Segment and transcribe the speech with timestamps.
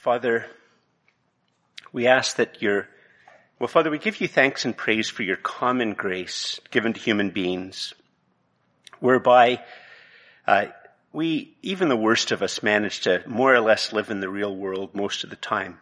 [0.00, 0.46] Father,
[1.92, 2.86] we ask that your,
[3.58, 7.30] well, Father, we give you thanks and praise for your common grace given to human
[7.30, 7.94] beings,
[9.00, 9.60] whereby
[10.46, 10.66] uh,
[11.12, 14.54] we, even the worst of us, manage to more or less live in the real
[14.54, 15.80] world most of the time.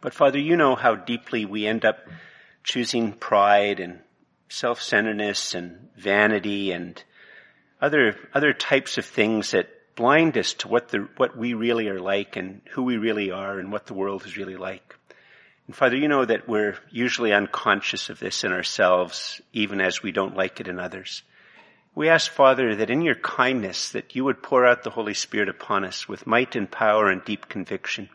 [0.00, 2.00] But Father, you know how deeply we end up
[2.64, 4.00] choosing pride and
[4.48, 7.00] self-centeredness and vanity and
[7.80, 12.00] other, other types of things that blind us to what the, what we really are
[12.00, 14.94] like and who we really are and what the world is really like.
[15.66, 20.12] And Father, you know that we're usually unconscious of this in ourselves, even as we
[20.12, 21.22] don't like it in others.
[21.94, 25.48] We ask, Father, that in your kindness, that you would pour out the Holy Spirit
[25.48, 28.10] upon us with might and power and deep conviction,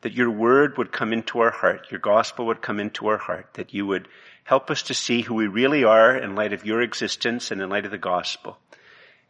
[0.00, 3.54] that your word would come into our heart, your gospel would come into our heart,
[3.54, 4.08] that you would
[4.42, 7.70] help us to see who we really are in light of your existence and in
[7.70, 8.58] light of the gospel.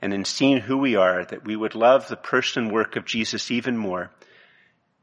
[0.03, 3.51] And in seeing who we are, that we would love the person work of Jesus
[3.51, 4.11] even more,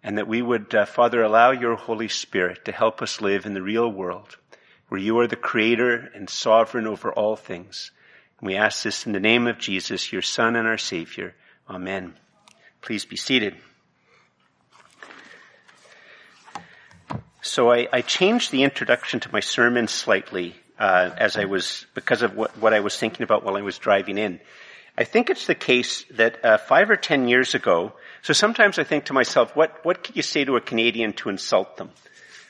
[0.04, 3.54] and that we would, uh, Father, allow your Holy Spirit to help us live in
[3.54, 4.38] the real world,
[4.90, 7.92] where you are the creator and sovereign over all things.
[8.40, 11.36] And we ask this in the name of Jesus, your Son and our Savior.
[11.70, 12.16] Amen.
[12.82, 13.56] Please be seated.
[17.44, 22.22] So I, I changed the introduction to my sermon slightly uh, as I was because
[22.22, 24.40] of what, what I was thinking about while I was driving in.
[24.98, 27.94] I think it's the case that uh, five or ten years ago.
[28.22, 31.30] So sometimes I think to myself, what what could you say to a Canadian to
[31.30, 31.90] insult them?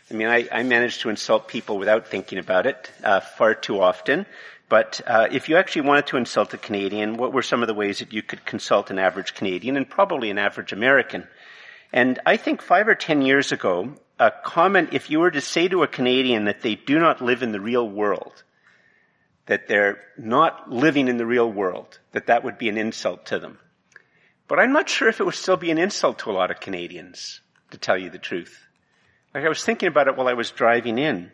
[0.09, 3.79] I mean, I, I manage to insult people without thinking about it uh, far too
[3.79, 4.25] often.
[4.67, 7.73] But uh, if you actually wanted to insult a Canadian, what were some of the
[7.73, 11.27] ways that you could consult an average Canadian and probably an average American?
[11.93, 15.67] And I think five or ten years ago, a comment, if you were to say
[15.67, 18.43] to a Canadian that they do not live in the real world,
[19.47, 23.39] that they're not living in the real world, that that would be an insult to
[23.39, 23.57] them.
[24.47, 26.59] But I'm not sure if it would still be an insult to a lot of
[26.59, 28.59] Canadians, to tell you the truth.
[29.33, 31.31] Like I was thinking about it while I was driving in.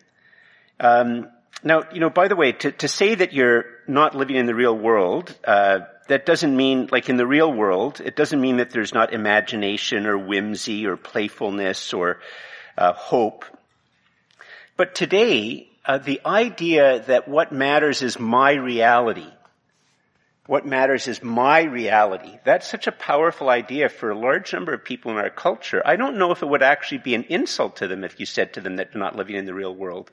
[0.79, 1.29] Um,
[1.63, 4.53] now, you know, by the way, to, to say that you're not living in the
[4.53, 8.69] real world, uh, that doesn't mean, like in the real world, it doesn't mean that
[8.69, 12.19] there's not imagination or whimsy or playfulness or
[12.77, 13.45] uh, hope.
[14.77, 19.31] But today, uh, the idea that what matters is my reality,
[20.45, 24.83] what matters is my reality, that's such a powerful idea for a large number of
[24.83, 25.81] people in our culture.
[25.85, 28.53] I don't know if it would actually be an insult to them if you said
[28.53, 30.11] to them that they're not living in the real world.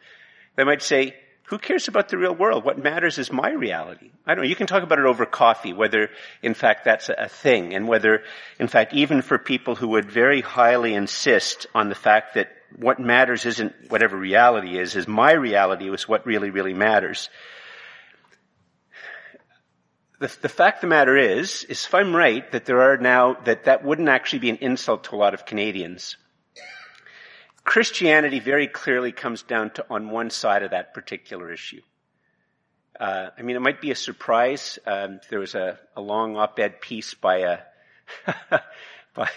[0.55, 1.17] They might say,
[1.49, 2.65] who cares about the real world?
[2.65, 4.11] What matters is my reality.
[4.27, 4.49] I don't know.
[4.49, 6.09] You can talk about it over coffee, whether
[6.43, 8.23] in fact that's a thing, and whether
[8.59, 12.99] in fact even for people who would very highly insist on the fact that what
[12.99, 17.29] matters isn't whatever reality is, is my reality is what really, really matters.
[20.21, 23.35] The, the fact of the matter is, is if I'm right, that there are now,
[23.45, 26.17] that that wouldn't actually be an insult to a lot of Canadians.
[27.65, 31.81] Christianity very clearly comes down to on one side of that particular issue.
[32.99, 34.79] Uh, I mean, it might be a surprise.
[34.87, 37.59] Um, there was a, a long op-ed piece by a
[39.15, 39.31] by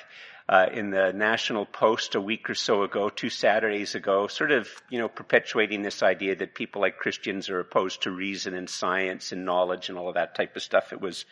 [0.49, 4.69] uh, in the National Post a week or so ago, two Saturdays ago, sort of
[4.89, 9.31] you know perpetuating this idea that people like Christians are opposed to reason and science
[9.31, 10.93] and knowledge and all of that type of stuff.
[10.93, 11.25] It was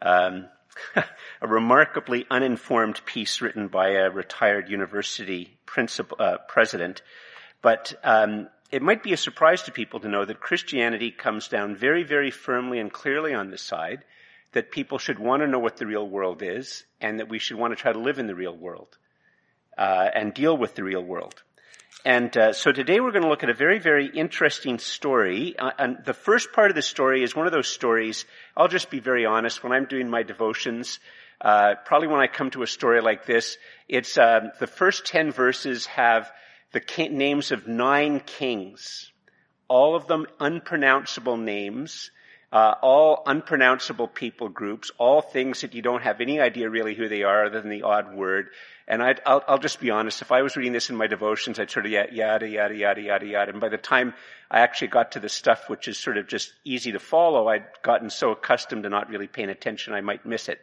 [0.00, 0.46] um,
[1.40, 7.02] a remarkably uninformed piece written by a retired university principal, uh, president,
[7.60, 11.76] but um, it might be a surprise to people to know that Christianity comes down
[11.76, 14.02] very, very firmly and clearly on this side
[14.52, 17.56] that people should want to know what the real world is and that we should
[17.56, 18.98] want to try to live in the real world
[19.76, 21.42] uh, and deal with the real world.
[22.04, 25.56] And uh, so today we're going to look at a very, very interesting story.
[25.56, 28.24] Uh, and the first part of the story is one of those stories.
[28.56, 29.62] I'll just be very honest.
[29.62, 30.98] When I'm doing my devotions,
[31.40, 33.56] uh, probably when I come to a story like this,
[33.88, 36.30] it's uh, the first ten verses have
[36.72, 39.12] the names of nine kings,
[39.68, 42.10] all of them unpronounceable names.
[42.52, 47.08] Uh, all unpronounceable people groups, all things that you don't have any idea really who
[47.08, 48.48] they are other than the odd word.
[48.86, 49.14] And i
[49.48, 51.92] will just be honest, if I was reading this in my devotions, I'd sort of
[51.92, 52.12] yada,
[52.46, 52.46] yada,
[52.76, 53.52] yada, yada, yada.
[53.52, 54.12] And by the time
[54.50, 57.64] I actually got to the stuff which is sort of just easy to follow, I'd
[57.82, 60.60] gotten so accustomed to not really paying attention I might miss it.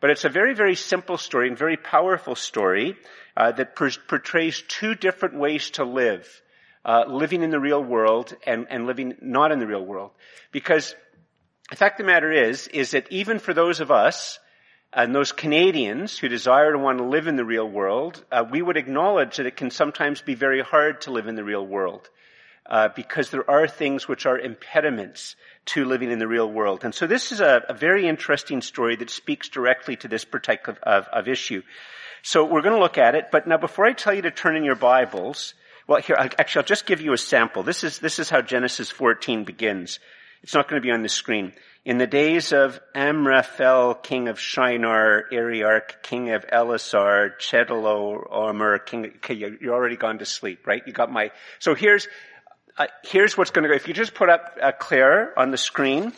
[0.00, 2.96] But it's a very, very simple story and very powerful story
[3.36, 6.42] uh, that per- portrays two different ways to live.
[6.84, 10.10] Uh, living in the real world and, and living not in the real world.
[10.50, 10.96] Because
[11.72, 14.38] the fact of the matter is, is that even for those of us,
[14.92, 18.60] and those Canadians who desire to want to live in the real world, uh, we
[18.60, 22.10] would acknowledge that it can sometimes be very hard to live in the real world.
[22.66, 25.34] Uh, because there are things which are impediments
[25.64, 26.84] to living in the real world.
[26.84, 30.78] And so this is a, a very interesting story that speaks directly to this particular
[30.82, 31.62] of, of issue.
[32.20, 34.56] So we're going to look at it, but now before I tell you to turn
[34.56, 35.54] in your Bibles,
[35.88, 37.62] well here, actually I'll just give you a sample.
[37.62, 39.98] This is, this is how Genesis 14 begins.
[40.42, 41.52] It's not going to be on the screen.
[41.84, 49.34] In the days of Amraphel, king of Shinar, Arioch, king of Elasar, Chedorlaomer, king, okay,
[49.34, 50.82] you're already gone to sleep, right?
[50.86, 52.06] You got my, so here's,
[52.76, 53.74] uh, here's what's going to go.
[53.74, 56.12] If you just put up uh, Claire on the screen,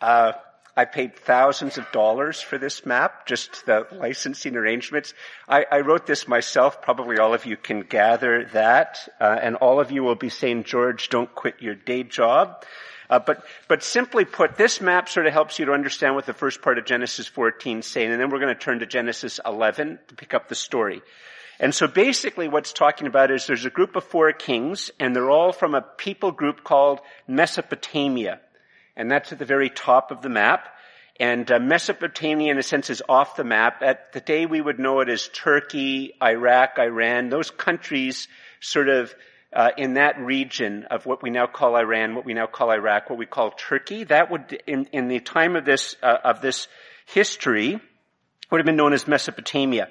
[0.00, 0.32] uh,
[0.76, 5.14] I paid thousands of dollars for this map, just the licensing arrangements.
[5.48, 6.82] I, I wrote this myself.
[6.82, 10.64] Probably all of you can gather that, uh, and all of you will be saying,
[10.64, 12.64] "George, don't quit your day job."
[13.10, 16.32] Uh, but, but simply put, this map sort of helps you to understand what the
[16.32, 19.38] first part of Genesis 14 is saying, and then we're going to turn to Genesis
[19.44, 21.02] 11 to pick up the story.
[21.60, 25.30] And so basically what's talking about is there's a group of four kings, and they're
[25.30, 28.40] all from a people group called Mesopotamia.
[28.96, 30.68] And that's at the very top of the map.
[31.20, 33.82] And uh, Mesopotamia, in a sense, is off the map.
[33.82, 38.28] At the day we would know it as Turkey, Iraq, Iran, those countries
[38.60, 39.14] sort of
[39.52, 43.08] uh, in that region of what we now call Iran, what we now call Iraq,
[43.08, 46.66] what we call Turkey, that would, in, in the time of this, uh, of this
[47.06, 47.78] history,
[48.50, 49.88] would have been known as Mesopotamia.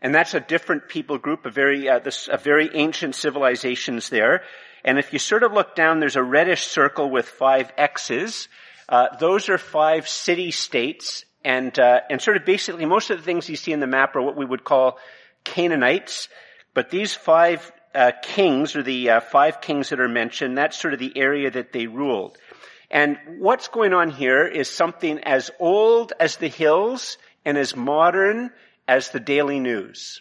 [0.00, 4.42] And that's a different people group, a very, uh, this, a very ancient civilizations there.
[4.84, 8.48] And if you sort of look down, there's a reddish circle with five X's.
[8.88, 13.48] Uh, those are five city-states, and uh, and sort of basically most of the things
[13.48, 14.98] you see in the map are what we would call
[15.44, 16.28] Canaanites.
[16.74, 20.94] But these five uh, kings, or the uh, five kings that are mentioned, that's sort
[20.94, 22.36] of the area that they ruled.
[22.90, 28.50] And what's going on here is something as old as the hills and as modern
[28.86, 30.20] as the daily news.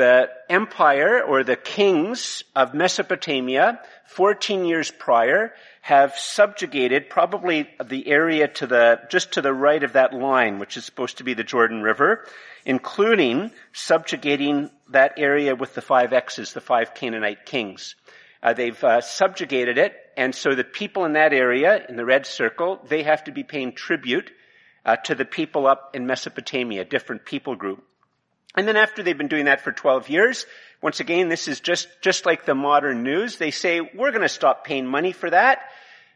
[0.00, 5.52] The empire or the kings of Mesopotamia, 14 years prior,
[5.82, 10.78] have subjugated probably the area to the, just to the right of that line, which
[10.78, 12.24] is supposed to be the Jordan River,
[12.64, 17.94] including subjugating that area with the five X's, the five Canaanite kings.
[18.42, 22.24] Uh, they've uh, subjugated it, and so the people in that area, in the red
[22.24, 24.30] circle, they have to be paying tribute
[24.86, 27.84] uh, to the people up in Mesopotamia, different people group.
[28.56, 30.46] And then after they've been doing that for 12 years,
[30.82, 33.36] once again, this is just, just like the modern news.
[33.36, 35.60] They say, we're going to stop paying money for that.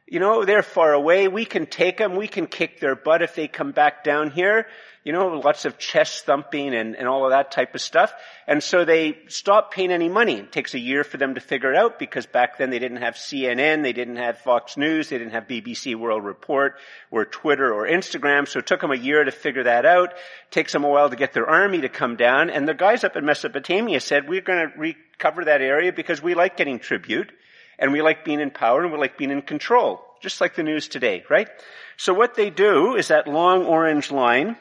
[0.06, 1.28] You know, they're far away.
[1.28, 2.16] We can take them.
[2.16, 4.66] We can kick their butt if they come back down here
[5.04, 8.12] you know, lots of chest thumping and, and all of that type of stuff.
[8.46, 10.38] And so they stop paying any money.
[10.38, 13.02] It takes a year for them to figure it out because back then they didn't
[13.02, 16.76] have CNN, they didn't have Fox News, they didn't have BBC World Report
[17.10, 18.48] or Twitter or Instagram.
[18.48, 20.12] So it took them a year to figure that out.
[20.12, 22.48] It takes them a while to get their army to come down.
[22.48, 26.34] And the guys up in Mesopotamia said, we're going to recover that area because we
[26.34, 27.30] like getting tribute
[27.78, 30.04] and we like being in power and we like being in control.
[30.20, 31.48] Just like the news today, right?
[31.96, 34.56] So what they do is that long orange line,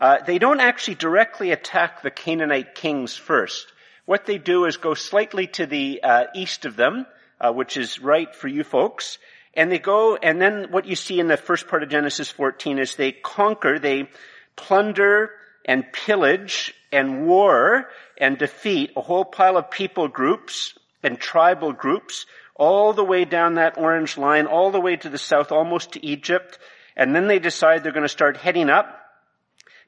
[0.00, 3.72] uh, they don't actually directly attack the Canaanite kings first.
[4.06, 7.06] What they do is go slightly to the uh, east of them,
[7.40, 9.18] uh, which is right for you folks,
[9.54, 12.78] and they go, and then what you see in the first part of Genesis 14
[12.78, 14.08] is they conquer, they
[14.56, 15.30] plunder
[15.64, 17.88] and pillage and war
[18.18, 20.74] and defeat a whole pile of people groups
[21.04, 25.18] and tribal groups all the way down that orange line, all the way to the
[25.18, 26.58] south, almost to Egypt.
[26.96, 29.00] And then they decide they're going to start heading up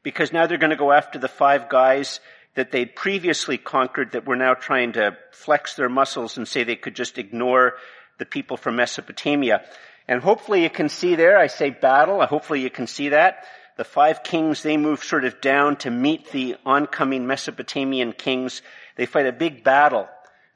[0.02, 2.20] because now they're going to go after the five guys
[2.54, 6.74] that they'd previously conquered that were now trying to flex their muscles and say they
[6.74, 7.74] could just ignore
[8.18, 9.62] the people from Mesopotamia.
[10.08, 13.44] And hopefully you can see there, I say battle, hopefully you can see that.
[13.76, 18.62] The five kings, they move sort of down to meet the oncoming Mesopotamian kings.
[18.96, 20.08] They fight a big battle,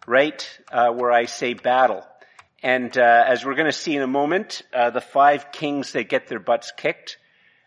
[0.06, 2.04] right, uh, where I say battle.
[2.62, 6.04] And uh, as we're going to see in a moment, uh, the five kings, they
[6.04, 7.18] get their butts kicked.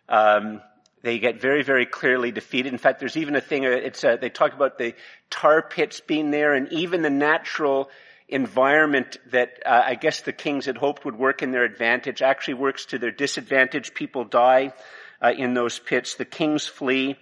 [0.08, 0.62] Um,
[1.02, 2.72] they get very, very clearly defeated.
[2.72, 4.94] In fact, there's even a thing, uh, it's a, uh, they talk about the
[5.30, 7.90] tar pits being there and even the natural
[8.30, 12.56] environment that uh, I guess the kings had hoped would work in their advantage actually
[12.56, 13.94] works to their disadvantage.
[13.94, 14.74] People die
[15.22, 16.16] uh, in those pits.
[16.16, 17.18] The kings flee.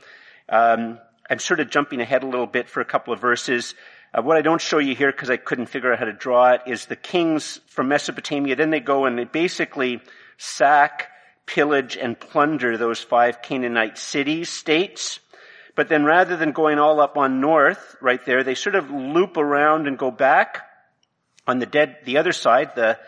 [0.48, 1.00] Um,
[1.30, 3.74] I'm sort of jumping ahead a little bit for a couple of verses.
[4.13, 6.51] Uh, what I don't show you here because I couldn't figure out how to draw
[6.51, 8.56] it is the kings from Mesopotamia.
[8.56, 10.01] Then they go and they basically
[10.38, 11.10] sack
[11.46, 15.20] pillage and plunder those five Canaanite cities, states.
[15.75, 19.38] But then rather than going all up on north, right there, they sort of loop
[19.38, 20.68] around and go back
[21.48, 23.00] on the dead, the other side, the,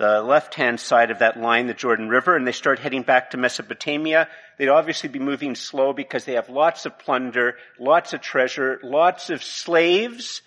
[0.00, 3.36] the left-hand side of that line, the Jordan River, and they start heading back to
[3.36, 4.28] Mesopotamia.
[4.56, 9.28] They'd obviously be moving slow because they have lots of plunder, lots of treasure, lots
[9.28, 10.40] of slaves,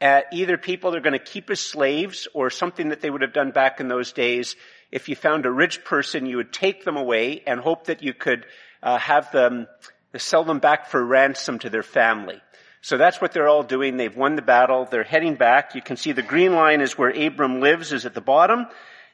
[0.00, 3.32] uh, either people they're going to keep as slaves or something that they would have
[3.32, 4.56] done back in those days
[4.90, 8.14] if you found a rich person, you would take them away and hope that you
[8.14, 8.46] could
[8.82, 9.66] uh, have them
[10.16, 12.40] sell them back for ransom to their family.
[12.80, 13.96] So that's what they're all doing.
[13.96, 14.86] They've won the battle.
[14.86, 15.74] They're heading back.
[15.74, 18.66] You can see the green line is where Abram lives, is at the bottom.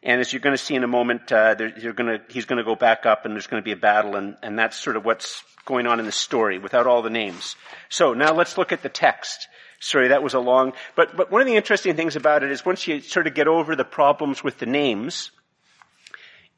[0.05, 2.75] And as you're going to see in a moment, uh, to, he's going to go
[2.77, 5.43] back up, and there's going to be a battle, and, and that's sort of what's
[5.65, 7.57] going on in the story, without all the names.
[7.89, 9.49] So now let's look at the text.
[9.81, 10.75] Sorry, that was a long.
[10.95, 13.49] But but one of the interesting things about it is once you sort of get
[13.49, 15.31] over the problems with the names,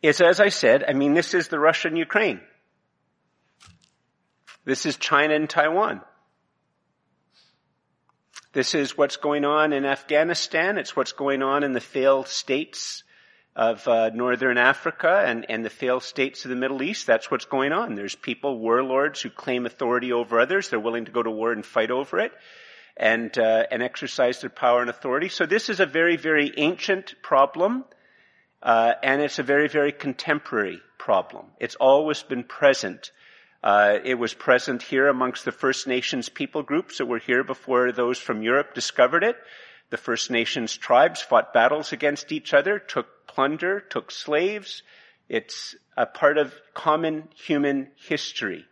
[0.02, 2.40] is as I said, I mean this is the Russia and Ukraine.
[4.64, 6.02] This is China and Taiwan.
[8.52, 10.78] This is what's going on in Afghanistan.
[10.78, 13.04] It's what's going on in the failed states
[13.56, 17.06] of uh, northern Africa and, and the failed states of the Middle East.
[17.06, 17.96] That's what's going on.
[17.96, 20.68] There's people, warlords, who claim authority over others.
[20.68, 22.32] They're willing to go to war and fight over it
[22.96, 25.28] and uh, and exercise their power and authority.
[25.28, 27.84] So this is a very very ancient problem,
[28.62, 31.46] uh, and it's a very very contemporary problem.
[31.58, 33.10] It's always been present
[33.66, 37.90] uh, it was present here amongst the First Nations people groups that were here before
[37.90, 39.36] those from Europe discovered it.
[39.90, 44.83] The First Nations tribes fought battles against each other, took plunder, took slaves.
[45.28, 48.64] It's a part of common human history.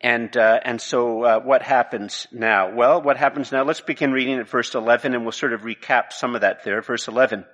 [0.00, 2.72] And uh, and so uh, what happens now?
[2.72, 3.64] Well, what happens now?
[3.64, 6.80] Let's begin reading at verse 11, and we'll sort of recap some of that there.
[6.80, 7.44] Verse 11.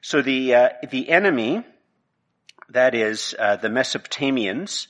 [0.00, 1.64] So the uh, the enemy,
[2.68, 4.88] that is uh, the Mesopotamians,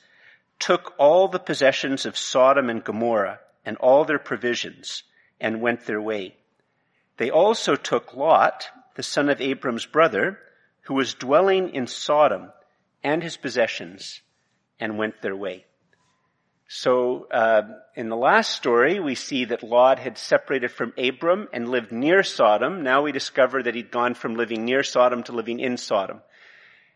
[0.59, 5.02] took all the possessions of Sodom and Gomorrah and all their provisions
[5.38, 6.37] and went their way.
[7.19, 10.38] They also took Lot, the son of Abram's brother,
[10.82, 12.50] who was dwelling in Sodom
[13.02, 14.20] and his possessions
[14.78, 15.64] and went their way.
[16.68, 17.62] So, uh,
[17.96, 22.22] in the last story, we see that Lot had separated from Abram and lived near
[22.22, 22.82] Sodom.
[22.82, 26.22] Now we discover that he'd gone from living near Sodom to living in Sodom.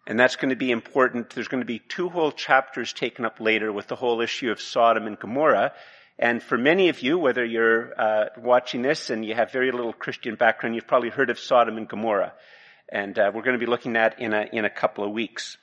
[0.06, 1.30] And that's going to be important.
[1.30, 4.60] There's going to be two whole chapters taken up later with the whole issue of
[4.60, 5.72] Sodom and Gomorrah.
[6.18, 9.92] And for many of you, whether you're uh, watching this and you have very little
[9.92, 12.32] Christian background, you've probably heard of Sodom and Gomorrah.
[12.88, 15.56] And uh, we're going to be looking at in a in a couple of weeks.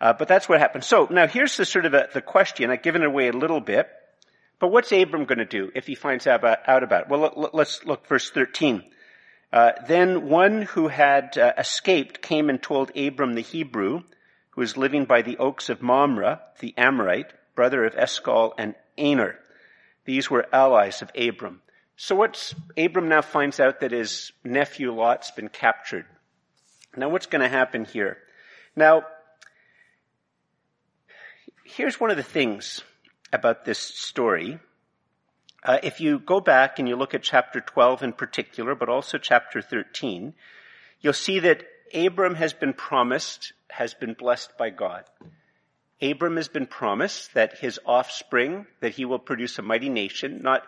[0.00, 0.84] Uh, but that's what happened.
[0.84, 2.70] So now here's the sort of a, the question.
[2.70, 3.88] I've given it away a little bit.
[4.60, 7.08] But what's Abram going to do if he finds out about, out about it?
[7.08, 8.84] Well, let's look verse 13.
[9.52, 14.02] Uh, then one who had uh, escaped came and told Abram the Hebrew,
[14.50, 19.38] who was living by the oaks of Mamre, the Amorite, brother of Eshcol and Aner.
[20.04, 21.62] These were allies of Abram.
[21.96, 26.06] So what's, Abram now finds out that his nephew Lot's been captured.
[26.96, 28.18] Now what's going to happen here?
[28.74, 29.04] Now,
[31.64, 32.82] here's one of the things
[33.32, 34.58] about this story
[35.62, 39.18] uh, if you go back and you look at chapter 12 in particular, but also
[39.18, 40.34] chapter 13,
[41.00, 45.04] you'll see that Abram has been promised, has been blessed by God.
[46.00, 50.62] Abram has been promised that his offspring, that he will produce a mighty nation, not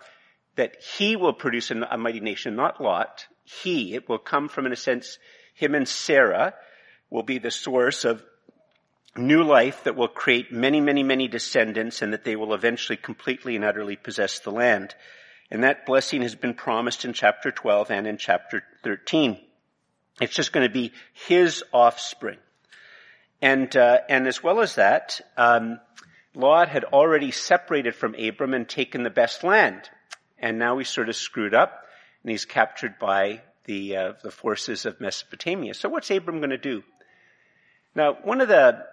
[0.57, 3.27] that he will produce a mighty nation, not Lot.
[3.45, 5.19] He, it will come from, in a sense,
[5.55, 6.55] him and Sarah
[7.11, 8.25] will be the source of
[9.17, 13.57] new life that will create many, many, many descendants and that they will eventually completely
[13.57, 14.95] and utterly possess the land.
[15.51, 19.39] And that blessing has been promised in chapter 12 and in chapter 13.
[20.21, 20.93] It's just going to be
[21.27, 22.39] his offspring.
[23.43, 25.81] And, uh, and as well as that, um,
[26.35, 29.91] Lot had already separated from Abram and taken the best land.
[30.39, 31.85] And now he's sort of screwed up
[32.23, 35.75] and he's captured by the, uh, the forces of Mesopotamia.
[35.75, 36.83] So what's Abram going to do?
[37.95, 38.85] Now, one of the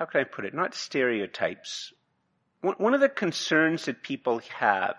[0.00, 0.54] how can I put it?
[0.54, 1.92] Not stereotypes.
[2.62, 4.96] One of the concerns that people have,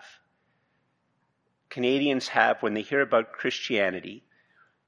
[1.70, 4.22] Canadians have when they hear about Christianity,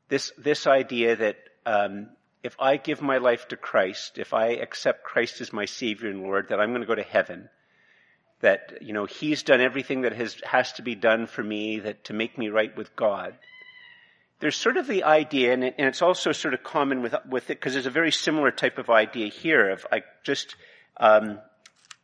[0.09, 2.11] this, this idea that um,
[2.45, 6.23] if I give my life to Christ, if I accept Christ as my Savior and
[6.23, 7.49] Lord, that I'm going to go to heaven.
[8.45, 12.05] That, you know, He's done everything that has, has to be done for me that
[12.05, 13.35] to make me right with God
[14.41, 17.45] there's sort of the idea, and, it, and it's also sort of common with, with
[17.45, 20.57] it, because there's a very similar type of idea here of like just,
[20.99, 21.39] um,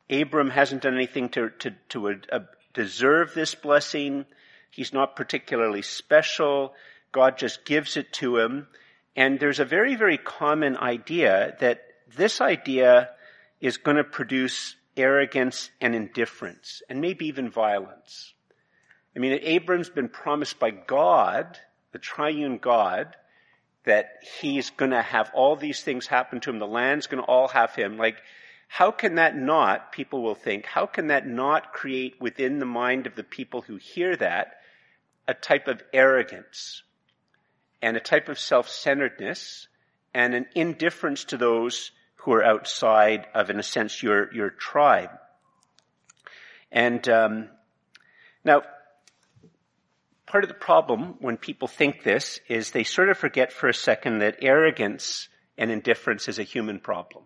[0.08, 2.38] Abram hasn't done anything to, to, to uh,
[2.72, 4.24] deserve this blessing.
[4.70, 6.72] He's not particularly special.
[7.12, 8.68] God just gives it to him.
[9.14, 11.82] And there's a very, very common idea that
[12.16, 13.10] this idea
[13.60, 18.34] is going to produce arrogance and indifference, and maybe even violence.
[19.16, 21.58] I mean, Abram's been promised by God
[21.92, 23.16] the triune God,
[23.84, 26.58] that he's going to have all these things happen to him.
[26.58, 27.96] The land's going to all have him.
[27.96, 28.22] Like,
[28.68, 33.06] how can that not, people will think, how can that not create within the mind
[33.06, 34.60] of the people who hear that
[35.26, 36.82] a type of arrogance
[37.82, 39.66] and a type of self-centeredness
[40.14, 41.90] and an indifference to those
[42.22, 45.10] who are outside of, in a sense, your, your tribe.
[46.70, 47.48] And um,
[48.44, 48.62] now,
[50.26, 53.74] part of the problem when people think this is they sort of forget for a
[53.74, 57.24] second that arrogance and indifference is a human problem.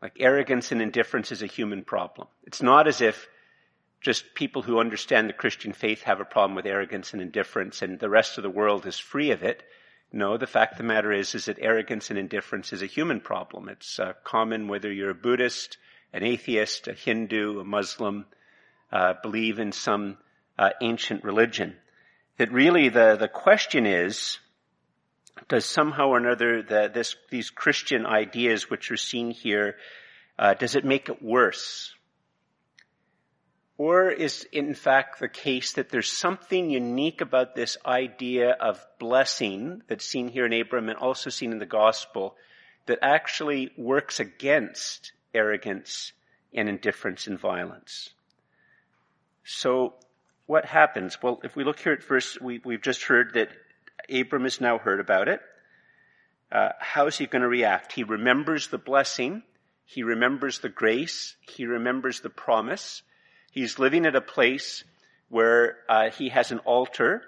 [0.00, 2.28] Like arrogance and indifference is a human problem.
[2.44, 3.28] It's not as if
[4.00, 7.98] just people who understand the Christian faith have a problem with arrogance and indifference and
[7.98, 9.62] the rest of the world is free of it.
[10.12, 13.20] No, the fact of the matter is, is that arrogance and indifference is a human
[13.20, 13.70] problem.
[13.70, 15.78] It's uh, common whether you're a Buddhist,
[16.12, 18.26] an atheist, a Hindu, a Muslim,
[18.92, 20.18] uh, believe in some
[20.58, 21.76] uh, ancient religion.
[22.36, 24.38] That really the, the question is,
[25.48, 29.76] does somehow or another the, this, these Christian ideas which are seen here,
[30.38, 31.94] uh, does it make it worse?
[33.84, 39.82] Or is in fact the case that there's something unique about this idea of blessing
[39.88, 42.36] that's seen here in Abram and also seen in the gospel
[42.86, 46.12] that actually works against arrogance
[46.54, 48.10] and indifference and violence?
[49.42, 49.94] So
[50.46, 51.20] what happens?
[51.20, 53.48] Well, if we look here at verse, we, have just heard that
[54.08, 55.40] Abram has now heard about it.
[56.52, 57.90] Uh, how is he going to react?
[57.90, 59.42] He remembers the blessing.
[59.84, 61.34] He remembers the grace.
[61.40, 63.02] He remembers the promise.
[63.52, 64.82] He's living at a place
[65.28, 67.22] where uh, he has an altar,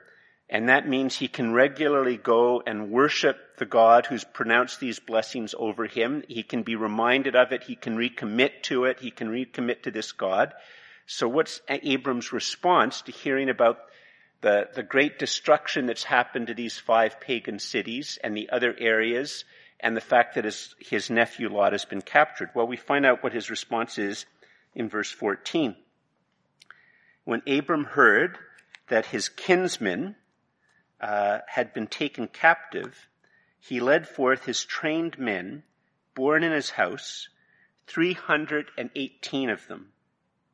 [0.49, 5.54] and that means he can regularly go and worship the God who's pronounced these blessings
[5.57, 6.25] over him.
[6.26, 7.62] He can be reminded of it.
[7.62, 9.00] He can recommit to it.
[9.00, 10.54] He can recommit to this God.
[11.07, 13.76] So what's Abram's response to hearing about
[14.40, 19.45] the, the great destruction that's happened to these five pagan cities and the other areas
[19.78, 22.49] and the fact that his, his nephew Lot has been captured?
[22.54, 24.25] Well, we find out what his response is
[24.75, 25.76] in verse 14.
[27.25, 28.38] When Abram heard
[28.88, 30.16] that his kinsmen
[31.00, 33.09] uh, had been taken captive,
[33.59, 35.62] he led forth his trained men,
[36.14, 37.28] born in his house,
[37.87, 39.93] 318 of them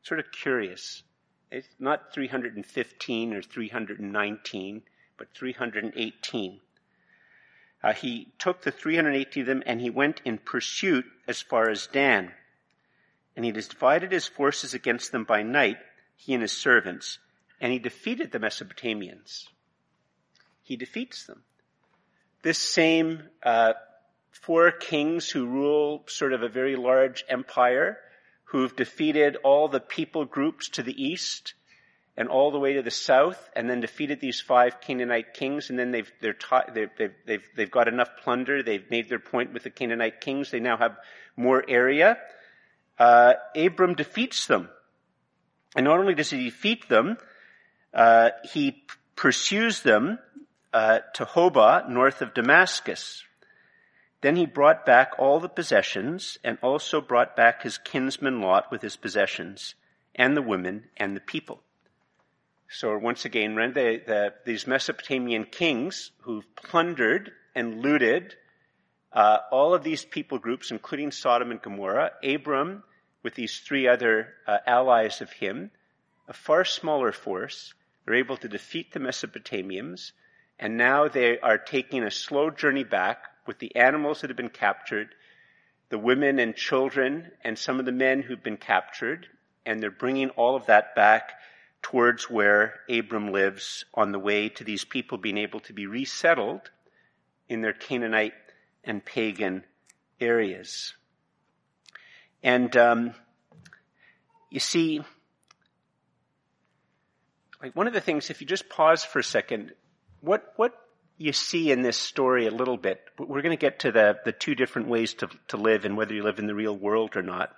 [0.02, 1.02] sort of curious.
[1.50, 4.82] It's not 315 or 319,
[5.16, 6.60] but 318.
[7.82, 11.86] Uh, he took the 380 of them and he went in pursuit as far as
[11.86, 12.32] Dan.
[13.36, 15.78] And he divided his forces against them by night,
[16.20, 17.18] he and his servants,
[17.62, 19.46] and he defeated the Mesopotamians.
[20.62, 21.42] He defeats them.
[22.42, 23.72] This same uh,
[24.30, 27.96] four kings who rule sort of a very large empire
[28.44, 31.54] who've defeated all the people groups to the east
[32.18, 35.78] and all the way to the south, and then defeated these five Canaanite kings, and
[35.78, 39.62] then they've taught, they've, they've, they've, they've got enough plunder, they've made their point with
[39.62, 40.98] the Canaanite kings, they now have
[41.34, 42.18] more area.
[42.98, 44.68] Uh, Abram defeats them.
[45.76, 47.16] And not only does he defeat them,
[47.94, 48.84] uh, he
[49.16, 50.18] pursues them
[50.72, 53.24] uh, to Hobah, north of Damascus.
[54.20, 58.82] Then he brought back all the possessions and also brought back his kinsman Lot with
[58.82, 59.74] his possessions
[60.14, 61.62] and the women and the people.
[62.68, 68.34] So once again, the, the, these Mesopotamian kings who've plundered and looted
[69.12, 72.84] uh, all of these people groups, including Sodom and Gomorrah, Abram
[73.22, 75.70] with these three other uh, allies of him,
[76.28, 80.12] a far smaller force, They're able to defeat the Mesopotamians,
[80.58, 84.48] and now they are taking a slow journey back with the animals that have been
[84.48, 85.14] captured,
[85.88, 89.26] the women and children, and some of the men who've been captured,
[89.66, 91.32] and they're bringing all of that back
[91.82, 96.70] towards where Abram lives on the way to these people being able to be resettled
[97.48, 98.34] in their Canaanite
[98.84, 99.64] and pagan
[100.20, 100.94] areas.
[102.42, 103.14] And um,
[104.50, 105.02] you see,
[107.62, 109.72] like one of the things, if you just pause for a second,
[110.20, 110.74] what what
[111.20, 113.02] you see in this story a little bit.
[113.18, 116.14] We're going to get to the, the two different ways to, to live and whether
[116.14, 117.54] you live in the real world or not.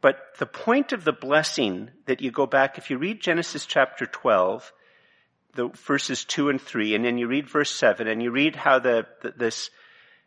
[0.00, 4.06] But the point of the blessing that you go back, if you read Genesis chapter
[4.06, 4.72] 12,
[5.54, 8.80] the verses 2 and 3, and then you read verse 7, and you read how
[8.80, 9.70] the, the this,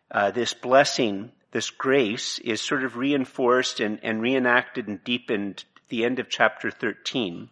[0.09, 5.89] uh, this blessing, this grace is sort of reinforced and, and reenacted and deepened at
[5.89, 7.49] the end of chapter 13.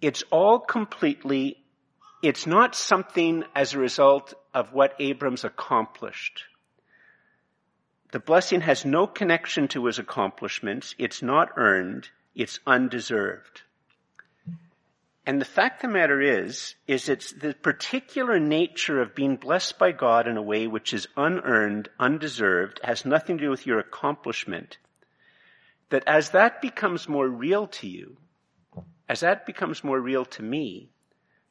[0.00, 1.58] It's all completely
[2.22, 6.44] it's not something as a result of what Abram's accomplished.
[8.12, 10.94] The blessing has no connection to his accomplishments.
[10.98, 12.08] It's not earned.
[12.34, 13.62] It's undeserved.
[15.26, 19.76] And the fact of the matter is, is it's the particular nature of being blessed
[19.76, 23.80] by God in a way which is unearned, undeserved, has nothing to do with your
[23.80, 24.78] accomplishment,
[25.90, 28.18] that as that becomes more real to you,
[29.08, 30.90] as that becomes more real to me,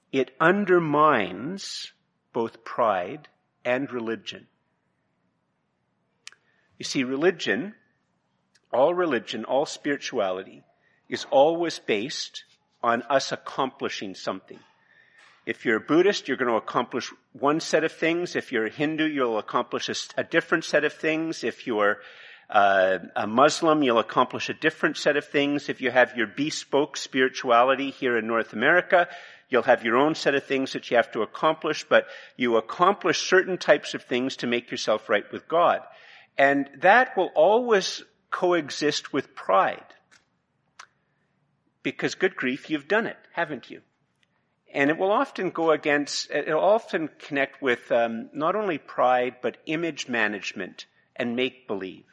[0.09, 1.91] it undermines
[2.31, 3.27] both pride
[3.65, 4.47] and religion.
[6.79, 7.75] You see, religion,
[8.71, 10.63] all religion, all spirituality
[11.09, 12.45] is always based
[12.85, 14.59] on us accomplishing something.
[15.47, 18.35] If you're a Buddhist, you're going to accomplish one set of things.
[18.35, 21.43] If you're a Hindu, you'll accomplish a, a different set of things.
[21.43, 21.97] If you're
[22.47, 25.67] uh, a Muslim, you'll accomplish a different set of things.
[25.67, 29.07] If you have your bespoke spirituality here in North America,
[29.49, 32.05] you'll have your own set of things that you have to accomplish, but
[32.37, 35.81] you accomplish certain types of things to make yourself right with God.
[36.37, 39.94] And that will always coexist with pride.
[41.85, 43.81] Because good grief, you've done it, haven't you?
[44.73, 49.57] And it will often go against, it'll often connect with um, not only pride, but
[49.67, 52.05] image management and make believe.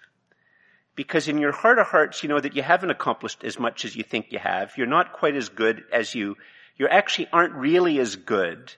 [0.94, 3.96] Because in your heart of hearts, you know that you haven't accomplished as much as
[3.96, 4.76] you think you have.
[4.76, 6.37] You're not quite as good as you,
[6.76, 8.74] you actually aren't really as good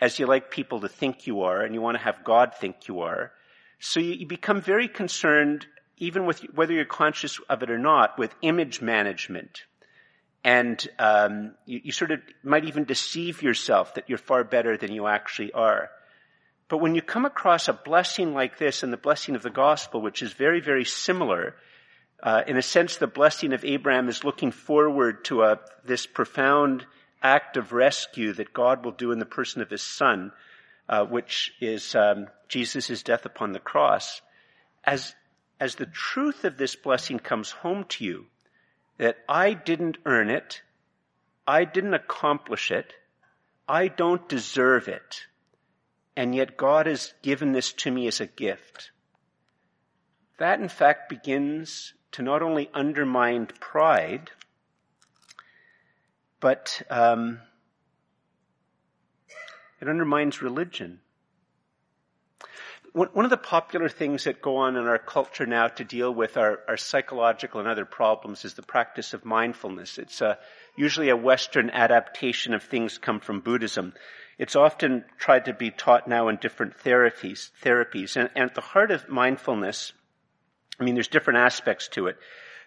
[0.00, 2.88] as you like people to think you are, and you want to have God think
[2.88, 3.30] you are.
[3.78, 5.64] So you, you become very concerned,
[5.98, 9.62] even with whether you're conscious of it or not, with image management
[10.44, 14.92] and um, you, you sort of might even deceive yourself that you're far better than
[14.92, 15.90] you actually are.
[16.68, 20.02] But when you come across a blessing like this and the blessing of the gospel,
[20.02, 21.56] which is very, very similar,
[22.22, 26.86] uh, in a sense, the blessing of Abraham is looking forward to a, this profound
[27.22, 30.32] act of rescue that God will do in the person of his son,
[30.88, 34.20] uh, which is um, Jesus' death upon the cross.
[34.84, 35.14] As,
[35.58, 38.26] as the truth of this blessing comes home to you,
[38.98, 40.62] that I didn't earn it.
[41.46, 42.94] I didn't accomplish it.
[43.68, 45.26] I don't deserve it.
[46.16, 48.90] And yet God has given this to me as a gift.
[50.38, 54.30] That in fact begins to not only undermine pride,
[56.40, 57.40] but um,
[59.80, 61.00] it undermines religion
[62.94, 66.36] one of the popular things that go on in our culture now to deal with
[66.36, 69.98] our, our psychological and other problems is the practice of mindfulness.
[69.98, 70.38] It's a,
[70.76, 73.94] usually a Western adaptation of things come from Buddhism.
[74.38, 78.14] It's often tried to be taught now in different therapies, therapies.
[78.16, 79.92] And, and at the heart of mindfulness,
[80.78, 82.16] I mean, there's different aspects to it,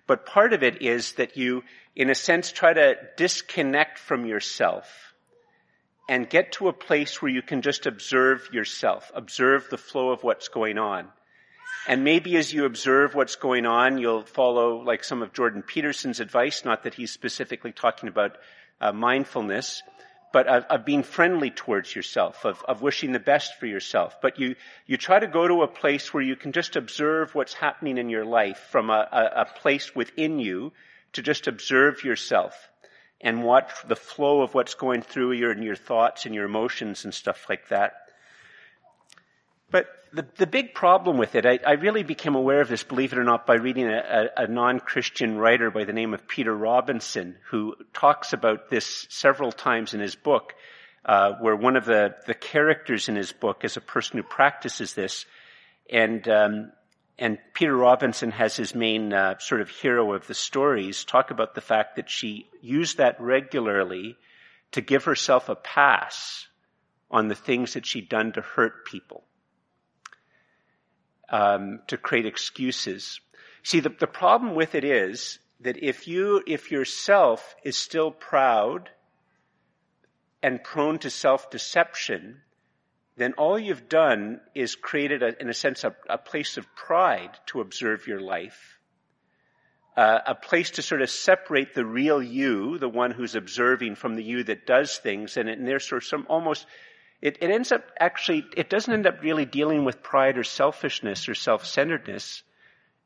[0.08, 1.64] but part of it is that you,
[1.96, 5.07] in a sense, try to disconnect from yourself
[6.08, 10.24] and get to a place where you can just observe yourself, observe the flow of
[10.24, 11.08] what's going on.
[11.88, 16.20] And maybe as you observe what's going on, you'll follow like some of Jordan Peterson's
[16.20, 18.38] advice, not that he's specifically talking about
[18.80, 19.84] uh, mindfulness,
[20.34, 24.18] but of, of, being friendly towards yourself, of, of wishing the best for yourself.
[24.22, 27.54] But you, you try to go to a place where you can just observe what's
[27.54, 30.74] happening in your life from a, a, a place within you
[31.14, 32.70] to just observe yourself
[33.22, 37.04] and watch the flow of what's going through you and your thoughts and your emotions
[37.04, 37.94] and stuff like that.
[39.72, 43.12] But the, the big problem with it, I, I really became aware of this, believe
[43.12, 46.56] it or not, by reading a, a, a non-Christian writer by the name of Peter
[46.56, 50.54] Robinson, who talks about this several times in his book,
[51.04, 54.94] uh, where one of the, the characters in his book is a person who practices
[54.94, 55.26] this.
[55.90, 56.72] And um,
[57.20, 61.56] and Peter Robinson has his main uh, sort of hero of the stories talk about
[61.56, 64.18] the fact that she used that regularly
[64.72, 66.48] to give herself a pass
[67.10, 69.24] on the things that she'd done to hurt people,
[71.30, 73.20] um, to create excuses.
[73.64, 78.90] See, the, the problem with it is that if you, if yourself is still proud
[80.44, 82.42] and prone to self-deception,
[83.18, 87.32] then all you've done is created, a, in a sense, a, a, place of pride
[87.48, 88.80] to observe your life,
[89.98, 94.16] uh, a place to sort of separate the real you, the one who's observing, from
[94.16, 96.68] the you that does things, and, it, and there's sort of some almost,
[97.20, 101.28] it, it ends up actually, it doesn't end up really dealing with pride or selfishness
[101.28, 102.44] or self-centeredness.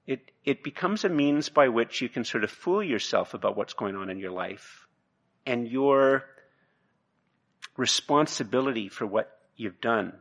[0.07, 3.73] It, it becomes a means by which you can sort of fool yourself about what's
[3.73, 4.87] going on in your life
[5.45, 6.25] and your
[7.77, 10.13] responsibility for what you've done.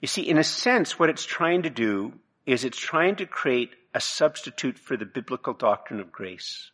[0.00, 2.12] You see, in a sense, what it's trying to do
[2.46, 6.70] is it's trying to create a substitute for the biblical doctrine of grace.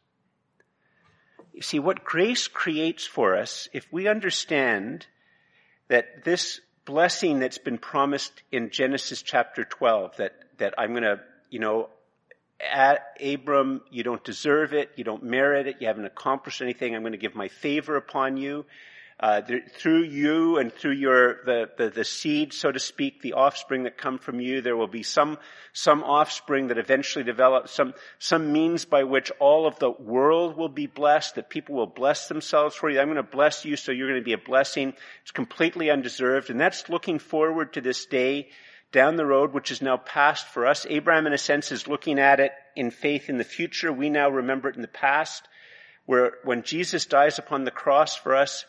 [1.52, 5.06] You see, what grace creates for us, if we understand
[5.88, 11.60] that this blessing that's been promised in Genesis chapter 12, that, that I'm gonna, you
[11.60, 11.88] know,
[13.20, 17.16] Abram, you don't deserve it, you don't merit it, you haven't accomplished anything, I'm gonna
[17.16, 18.66] give my favor upon you.
[19.20, 19.40] Uh,
[19.78, 23.96] through you and through your the, the, the seed, so to speak, the offspring that
[23.96, 25.38] come from you, there will be some
[25.72, 30.68] some offspring that eventually develop some some means by which all of the world will
[30.68, 31.36] be blessed.
[31.36, 32.98] That people will bless themselves for you.
[32.98, 34.94] I'm going to bless you, so you're going to be a blessing.
[35.22, 38.48] It's completely undeserved, and that's looking forward to this day
[38.90, 40.86] down the road, which is now past for us.
[40.90, 43.92] Abraham, in a sense, is looking at it in faith in the future.
[43.92, 45.46] We now remember it in the past,
[46.06, 48.64] where when Jesus dies upon the cross for us,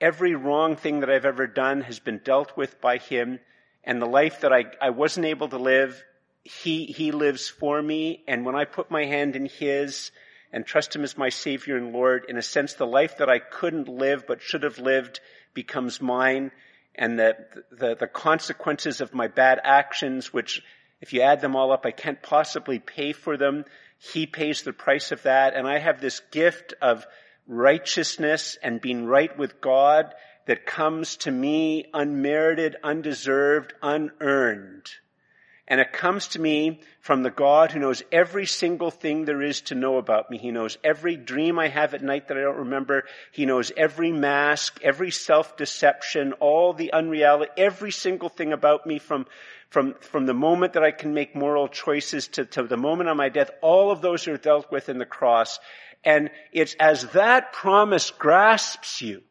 [0.00, 3.40] every wrong thing that I've ever done has been dealt with by him,
[3.84, 6.02] and the life that I, I wasn't able to live,
[6.44, 10.10] he, he lives for me, and when I put my hand in his,
[10.52, 13.38] and trust him as my savior and Lord, in a sense, the life that I
[13.38, 15.20] couldn't live but should have lived
[15.54, 16.50] becomes mine
[16.96, 17.36] and the,
[17.70, 20.62] the, the consequences of my bad actions, which
[21.00, 23.64] if you add them all up, I can't possibly pay for them.
[23.98, 25.54] He pays the price of that.
[25.54, 27.06] And I have this gift of
[27.46, 30.14] righteousness and being right with God
[30.46, 34.86] that comes to me unmerited, undeserved, unearned.
[35.68, 39.62] And it comes to me from the God who knows every single thing there is
[39.62, 40.38] to know about me.
[40.38, 43.02] He knows every dream I have at night that I don't remember.
[43.32, 49.26] He knows every mask, every self-deception, all the unreality, every single thing about me from,
[49.68, 53.16] from, from the moment that I can make moral choices to, to the moment of
[53.16, 53.50] my death.
[53.60, 55.58] All of those are dealt with in the cross.
[56.04, 59.22] And it's as that promise grasps you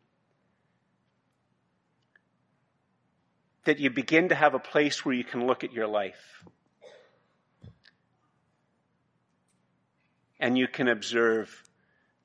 [3.65, 6.43] that you begin to have a place where you can look at your life.
[10.39, 11.63] And you can observe,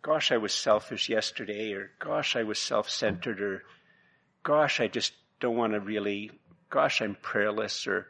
[0.03, 3.63] gosh, I was selfish yesterday, or gosh, I was self-centered, or
[4.43, 6.31] gosh, I just don't want to really,
[6.69, 8.07] gosh, I'm prayerless, or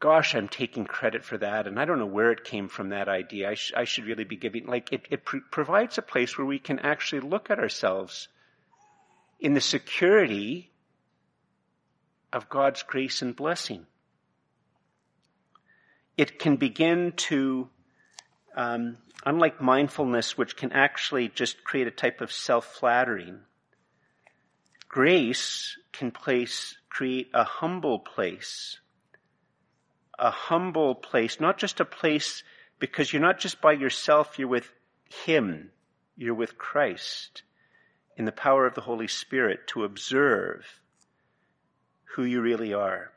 [0.00, 3.08] gosh, I'm taking credit for that, and I don't know where it came from, that
[3.08, 3.50] idea.
[3.50, 6.46] I, sh- I should really be giving, like, it, it pr- provides a place where
[6.46, 8.28] we can actually look at ourselves
[9.40, 10.70] in the security
[12.32, 13.86] of God's grace and blessing.
[16.16, 17.68] It can begin to,
[18.56, 23.40] um, unlike mindfulness, which can actually just create a type of self-flattering,
[24.88, 28.78] grace can place, create a humble place.
[30.18, 32.42] A humble place, not just a place
[32.78, 34.70] because you're not just by yourself, you're with
[35.24, 35.70] Him.
[36.16, 37.42] You're with Christ
[38.16, 40.80] in the power of the Holy Spirit to observe
[42.16, 43.12] who you really are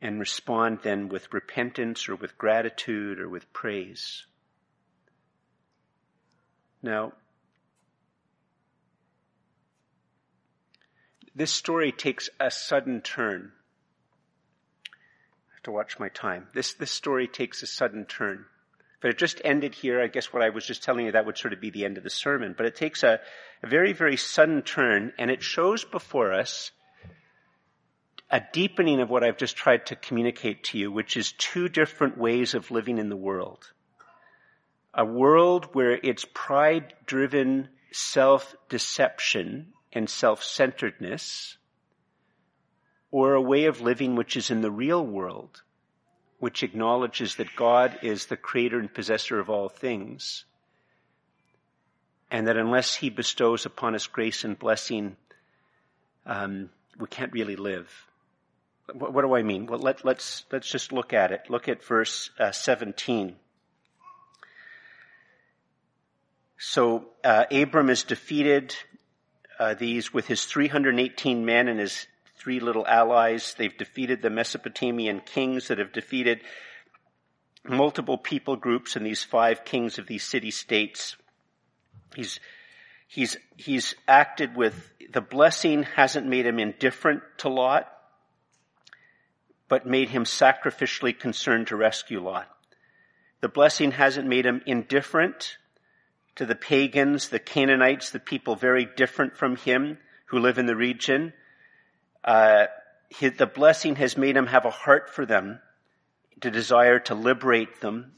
[0.00, 4.24] and respond then with repentance or with gratitude or with praise.
[6.82, 7.12] Now,
[11.34, 13.52] this story takes a sudden turn.
[15.62, 16.48] Have to watch my time.
[16.54, 18.46] This, this story takes a sudden turn.
[19.00, 21.38] But it just ended here, I guess what I was just telling you, that would
[21.38, 22.52] sort of be the end of the sermon.
[22.56, 23.20] But it takes a,
[23.62, 26.72] a very, very sudden turn, and it shows before us
[28.28, 32.18] a deepening of what I've just tried to communicate to you, which is two different
[32.18, 33.64] ways of living in the world.
[34.92, 41.56] A world where it's pride driven self deception and self centeredness,
[43.12, 45.62] or a way of living which is in the real world,
[46.40, 50.44] which acknowledges that God is the creator and possessor of all things,
[52.30, 55.16] and that unless He bestows upon us grace and blessing,
[56.24, 57.88] um, we can't really live.
[58.92, 59.66] What, what do I mean?
[59.66, 61.42] Well, let, let's, let's just look at it.
[61.50, 63.36] Look at verse uh, 17.
[66.58, 68.74] So uh, Abram is defeated.
[69.58, 72.06] Uh, these with his 318 men and his
[72.42, 73.54] three little allies.
[73.56, 76.40] They've defeated the Mesopotamian kings that have defeated
[77.64, 81.16] multiple people groups and these five kings of these city states.
[82.16, 82.40] He's
[83.06, 87.88] he's he's acted with the blessing hasn't made him indifferent to Lot
[89.68, 92.46] but made him sacrificially concerned to rescue Lot.
[93.40, 95.56] The blessing hasn't made him indifferent
[96.34, 100.76] to the pagans, the Canaanites, the people very different from him who live in the
[100.76, 101.32] region.
[102.24, 102.66] Uh,
[103.20, 105.60] the blessing has made him have a heart for them,
[106.40, 108.12] to desire to liberate them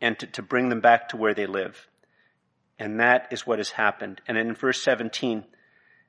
[0.00, 1.88] and to, to bring them back to where they live.
[2.78, 4.20] And that is what has happened.
[4.26, 5.44] And in verse 17,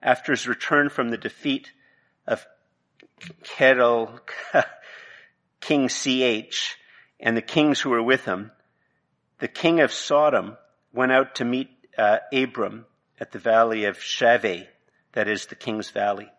[0.02, 1.72] after his return from the defeat
[2.28, 2.46] of
[3.44, 4.20] Kedal,
[5.60, 6.78] King CH
[7.20, 8.52] and the kings who were with him,
[9.40, 10.58] the king of Sodom
[10.94, 12.86] went out to meet uh, Abram
[13.20, 14.68] at the valley of Shaveh,
[15.14, 16.30] that is the king's valley.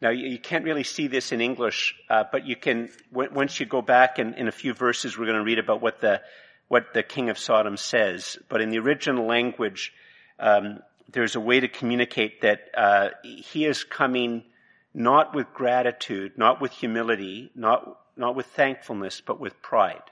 [0.00, 3.66] Now you, can't really see this in English, uh, but you can w- once you
[3.66, 6.20] go back in, in a few verses, we're going to read about what the
[6.68, 8.36] what the king of Sodom says.
[8.48, 9.92] But in the original language,
[10.38, 10.80] um,
[11.10, 14.44] there's a way to communicate that uh, he is coming
[14.92, 20.02] not with gratitude, not with humility, not not with thankfulness, but with pride.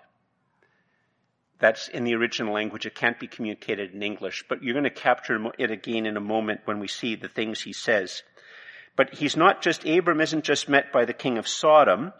[1.59, 2.87] That's in the original language.
[2.87, 6.21] It can't be communicated in English, but you're going to capture it again in a
[6.21, 8.25] moment when we see the things he says.
[8.97, 12.13] But he's not just, Abram isn't just met by the king of Sodom.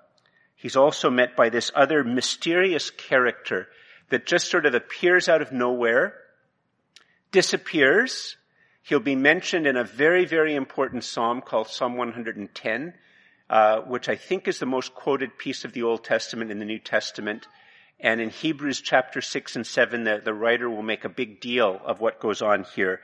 [0.57, 3.69] He's also met by this other mysterious character
[4.09, 6.15] that just sort of appears out of nowhere,
[7.31, 8.37] disappears.
[8.83, 12.95] He'll be mentioned in a very, very important psalm called Psalm 110,
[13.51, 16.65] uh, which I think is the most quoted piece of the Old Testament in the
[16.65, 17.47] New Testament.
[18.01, 21.81] And in Hebrews chapter 6 and 7, the, the writer will make a big deal
[21.85, 23.01] of what goes on here.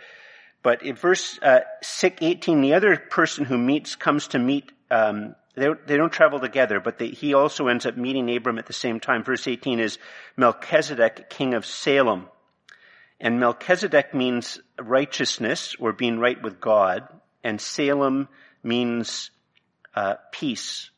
[0.63, 1.61] But in verse uh,
[2.03, 6.81] 18, the other person who meets comes to meet, um, they, they, don't travel together,
[6.81, 9.25] but they, he also ends up meeting Abram at the same time.
[9.25, 9.99] Verse 18 is
[10.37, 12.29] Melchizedek, king of Salem.
[13.21, 17.09] And Melchizedek means righteousness or being right with God,
[17.43, 18.29] and Salem
[18.63, 19.31] means
[19.95, 20.91] uh, peace.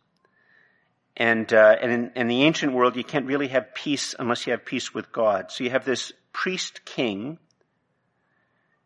[1.16, 4.52] And, uh, and in, in, the ancient world, you can't really have peace unless you
[4.52, 5.50] have peace with God.
[5.50, 7.38] So you have this priest king.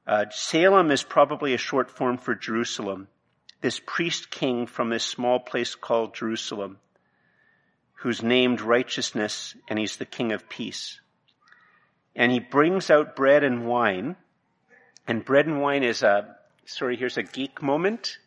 [0.06, 3.08] Uh, Salem is probably a short form for Jerusalem.
[3.62, 6.78] This priest king from this small place called Jerusalem,
[7.94, 11.00] who's named righteousness, and he's the king of peace.
[12.14, 14.16] And he brings out bread and wine,
[15.08, 16.36] and bread and wine is a,
[16.66, 18.18] sorry, here's a geek moment.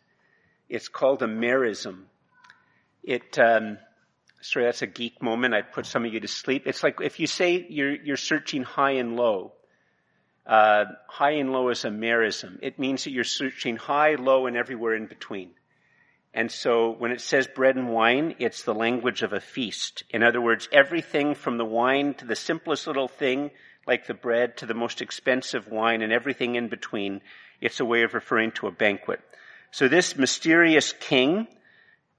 [0.68, 2.04] It's called a merism.
[3.04, 3.78] It, um,
[4.40, 5.54] sorry, that's a geek moment.
[5.54, 6.64] I put some of you to sleep.
[6.66, 9.52] It's like if you say you're, you're searching high and low.
[10.48, 12.58] Uh, high and low is a merism.
[12.62, 15.50] It means that you're searching high, low, and everywhere in between.
[16.32, 20.04] And so when it says bread and wine, it's the language of a feast.
[20.10, 23.50] In other words, everything from the wine to the simplest little thing,
[23.86, 27.20] like the bread, to the most expensive wine and everything in between,
[27.60, 29.20] it's a way of referring to a banquet.
[29.70, 31.46] So this mysterious king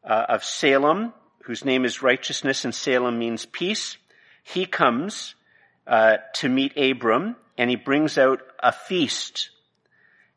[0.03, 1.13] uh, of Salem
[1.49, 3.97] whose name is righteousness and Salem means peace,
[4.43, 5.33] he comes
[5.87, 9.49] uh, to meet Abram and he brings out a feast.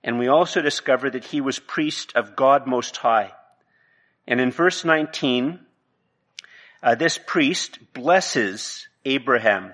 [0.03, 3.31] And we also discover that he was priest of God Most High.
[4.27, 5.61] And in verse 19,
[6.83, 9.73] uh, this priest blesses Abraham.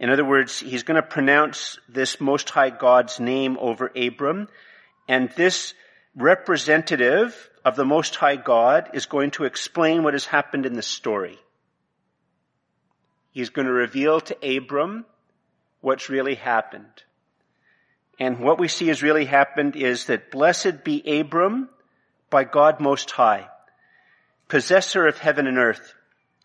[0.00, 4.48] In other words, he's going to pronounce this Most High God's name over Abram.
[5.06, 5.74] And this
[6.16, 10.82] representative of the Most High God is going to explain what has happened in the
[10.82, 11.38] story.
[13.30, 15.04] He's going to reveal to Abram
[15.80, 17.02] what's really happened.
[18.18, 21.68] And what we see has really happened is that blessed be Abram
[22.30, 23.48] by God Most High,
[24.48, 25.94] possessor of heaven and earth.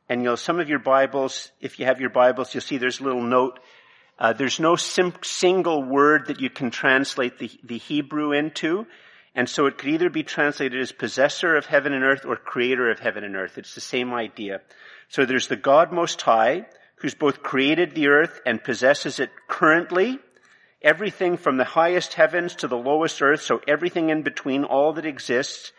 [0.08, 3.04] And you'll, some of your Bibles, if you have your Bibles, you'll see there's a
[3.04, 3.60] little note.
[4.20, 8.86] Uh, there's no sim- single word that you can translate the, the Hebrew into.
[9.34, 12.92] And so it could either be translated as possessor of heaven and earth or creator
[12.92, 13.58] of heaven and earth.
[13.58, 14.62] It's the same idea.
[15.10, 16.66] So there's the God Most High,
[17.04, 20.18] who's both created the earth and possesses it currently.
[20.82, 25.06] Everything from the highest heavens to the lowest earth, so everything in between, all that
[25.06, 25.74] exists.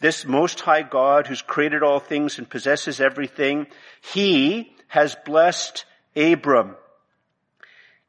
[0.00, 3.66] This Most High God who's created all things and possesses everything,
[4.00, 5.84] He has blessed
[6.16, 6.76] Abram.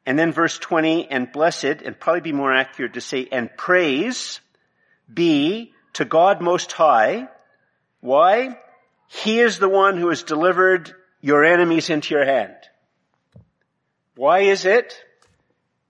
[0.06, 4.40] And then verse 20, and blessed, and probably be more accurate to say, and praise,
[5.12, 7.28] be to God Most High.
[8.00, 8.58] Why?
[9.08, 12.54] He is the one who has delivered your enemies into your hand.
[14.14, 14.94] Why is it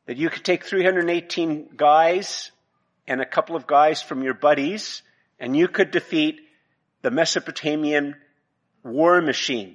[0.06, 2.52] that you could take 318 guys
[3.08, 5.02] and a couple of guys from your buddies
[5.40, 6.40] and you could defeat
[7.02, 8.14] the Mesopotamian
[8.84, 9.74] war machine?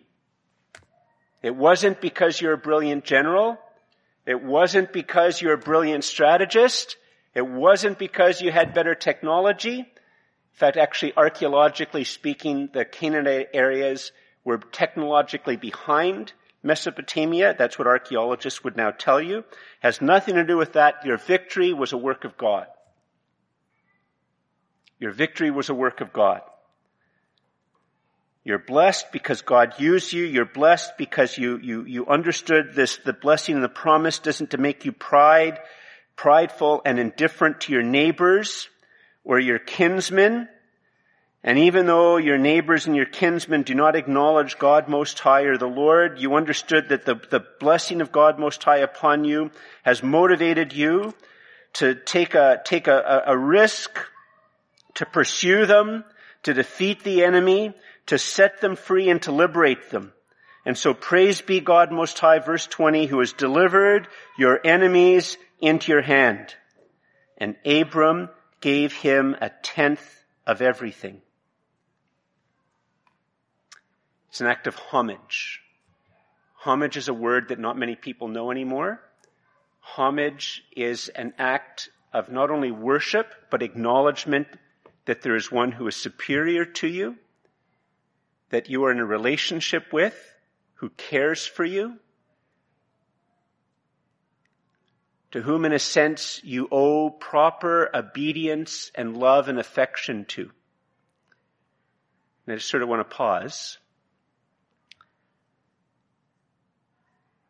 [1.43, 3.57] It wasn't because you're a brilliant general.
[4.25, 6.95] It wasn't because you're a brilliant strategist.
[7.35, 9.79] It wasn't because you had better technology.
[9.79, 9.85] In
[10.53, 14.13] fact, actually, archaeologically speaking, the Canaanite areas
[14.49, 16.33] were technologically behind
[16.63, 17.55] Mesopotamia.
[17.55, 19.43] That's what archaeologists would now tell you.
[19.79, 21.05] Has nothing to do with that.
[21.05, 22.65] Your victory was a work of God.
[24.99, 26.41] Your victory was a work of God.
[28.43, 30.25] You're blessed because God used you.
[30.25, 34.57] You're blessed because you, you, you understood this, the blessing and the promise doesn't to
[34.57, 35.59] make you pride
[36.15, 38.67] prideful and indifferent to your neighbors
[39.23, 40.49] or your kinsmen.
[41.41, 45.57] And even though your neighbors and your kinsmen do not acknowledge God Most High or
[45.57, 49.51] the Lord, you understood that the, the blessing of God Most High upon you
[49.83, 51.13] has motivated you
[51.73, 53.97] to take a, take a, a, risk,
[54.95, 56.03] to pursue them,
[56.43, 57.73] to defeat the enemy,
[58.07, 60.11] to set them free and to liberate them.
[60.65, 65.93] And so praise be God Most High, verse 20, who has delivered your enemies into
[65.93, 66.53] your hand.
[67.37, 68.29] And Abram
[68.59, 71.21] gave him a tenth of everything.
[74.29, 75.61] It's an act of homage.
[76.53, 79.01] Homage is a word that not many people know anymore.
[79.79, 84.47] Homage is an act of not only worship, but acknowledgement
[85.05, 87.15] that there is one who is superior to you,
[88.49, 90.15] that you are in a relationship with,
[90.75, 91.97] who cares for you,
[95.31, 100.51] to whom in a sense you owe proper obedience and love and affection to.
[102.45, 103.77] And I just sort of want to pause.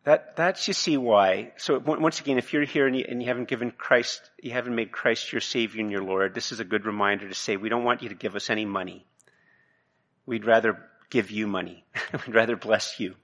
[0.05, 1.51] That, that's you see why.
[1.57, 4.75] So once again, if you're here and you, and you haven't given Christ, you haven't
[4.75, 7.69] made Christ your Savior and your Lord, this is a good reminder to say we
[7.69, 9.05] don't want you to give us any money.
[10.25, 11.83] We'd rather give you money.
[12.13, 13.15] We'd rather bless you.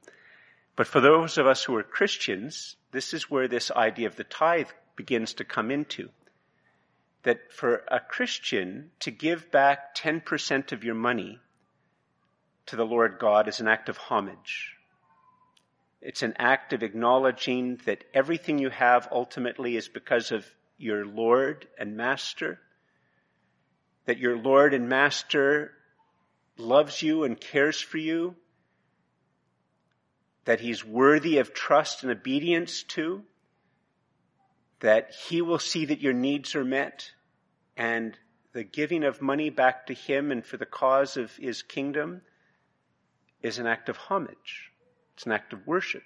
[0.76, 4.26] But for those of us who are Christians, this is where this idea of the
[4.26, 6.09] tithe begins to come into.
[7.23, 11.39] That for a Christian to give back 10% of your money
[12.67, 14.74] to the Lord God is an act of homage.
[16.06, 20.45] It's an act of acknowledging that everything you have ultimately is because of
[20.78, 22.60] your Lord and Master,
[24.06, 25.72] that your Lord and Master
[26.60, 28.36] loves you and cares for you,
[30.43, 33.24] that he's worthy of trust and obedience to,
[34.82, 37.10] that he will see that your needs are met,
[37.76, 38.16] and
[38.53, 42.22] the giving of money back to him and for the cause of his kingdom
[43.41, 44.72] is an act of homage.
[45.16, 46.03] It's an act of worship.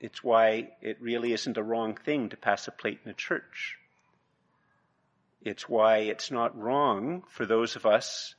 [0.00, 3.76] It's why it really isn't a wrong thing to pass a plate in a church.
[5.42, 8.34] It's why it's not wrong for those of us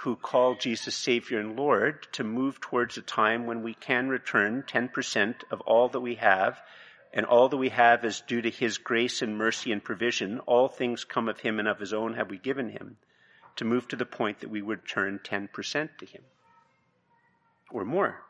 [0.00, 4.64] who call Jesus Savior and Lord to move towards a time when we can return
[4.66, 6.60] 10% of all that we have,
[7.12, 10.40] and all that we have is due to His grace and mercy and provision.
[10.40, 12.96] All things come of Him and of His own have we given Him,
[13.56, 15.50] to move to the point that we would turn 10%
[15.98, 16.22] to Him.
[17.70, 18.20] Or more.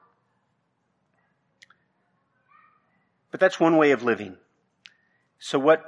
[3.35, 4.37] But that's one way of living.
[5.41, 5.85] So what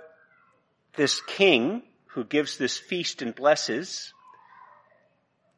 [0.96, 4.12] this king who gives this feast and blesses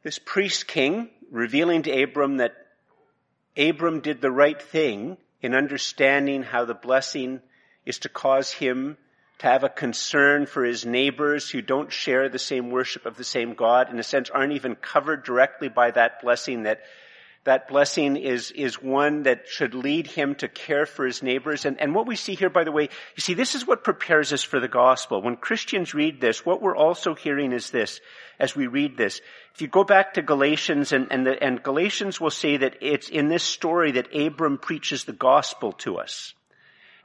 [0.03, 2.53] this priest king revealing to Abram that
[3.57, 7.41] Abram did the right thing in understanding how the blessing
[7.87, 8.95] is to cause him
[9.39, 13.23] to have a concern for his neighbors who don't share the same worship of the
[13.23, 16.81] same God, in a sense aren't even covered directly by that blessing that
[17.45, 21.65] that blessing is, is one that should lead him to care for his neighbors.
[21.65, 24.33] And, and what we see here, by the way, you see, this is what prepares
[24.33, 25.21] us for the gospel.
[25.21, 28.01] When Christians read this, what we're also hearing is this,
[28.39, 29.21] as we read this.
[29.55, 33.09] If you go back to Galatians, and, and, the, and Galatians will say that it's
[33.09, 36.33] in this story that Abram preaches the gospel to us.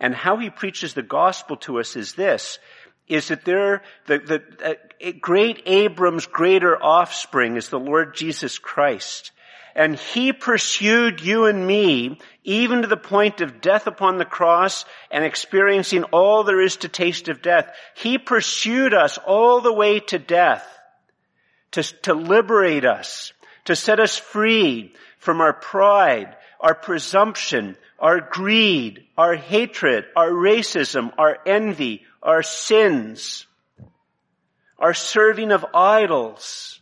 [0.00, 2.58] And how he preaches the gospel to us is this,
[3.06, 9.30] is that there, the, the uh, great Abram's greater offspring is the Lord Jesus Christ.
[9.74, 14.84] And he pursued you and me even to the point of death upon the cross
[15.10, 17.74] and experiencing all there is to taste of death.
[17.94, 20.64] He pursued us all the way to death
[21.74, 23.32] to, to liberate us,
[23.64, 31.12] to set us free from our pride, our presumption, our greed, our hatred, our racism,
[31.18, 33.46] our envy, our sins,
[34.78, 36.80] our serving of idols,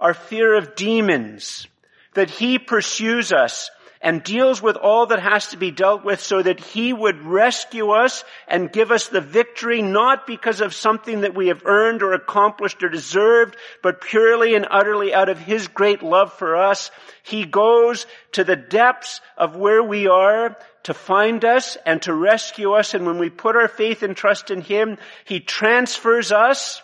[0.00, 1.68] our fear of demons,
[2.18, 6.42] that He pursues us and deals with all that has to be dealt with so
[6.42, 11.34] that He would rescue us and give us the victory not because of something that
[11.34, 16.02] we have earned or accomplished or deserved, but purely and utterly out of His great
[16.02, 16.90] love for us.
[17.22, 22.72] He goes to the depths of where we are to find us and to rescue
[22.72, 22.94] us.
[22.94, 26.82] And when we put our faith and trust in Him, He transfers us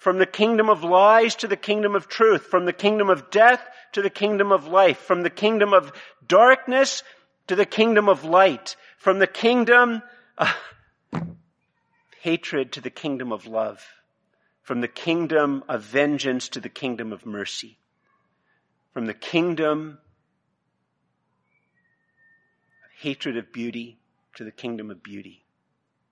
[0.00, 3.62] from the kingdom of lies to the kingdom of truth, from the kingdom of death
[3.92, 5.92] to the kingdom of life, from the kingdom of
[6.26, 7.02] darkness
[7.46, 10.00] to the kingdom of light, from the kingdom
[10.38, 10.56] of
[12.22, 13.86] hatred to the kingdom of love,
[14.62, 17.78] from the kingdom of vengeance to the kingdom of mercy,
[18.94, 19.98] from the kingdom
[22.84, 23.98] of hatred of beauty
[24.34, 25.44] to the kingdom of beauty.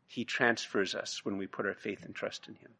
[0.07, 2.72] He transfers us when we put our faith and trust in Him.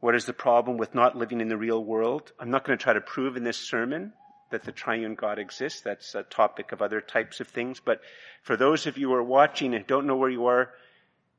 [0.00, 2.32] What is the problem with not living in the real world?
[2.38, 4.12] I'm not going to try to prove in this sermon
[4.50, 5.80] that the triune God exists.
[5.80, 7.80] That's a topic of other types of things.
[7.84, 8.00] But
[8.42, 10.70] for those of you who are watching and don't know where you are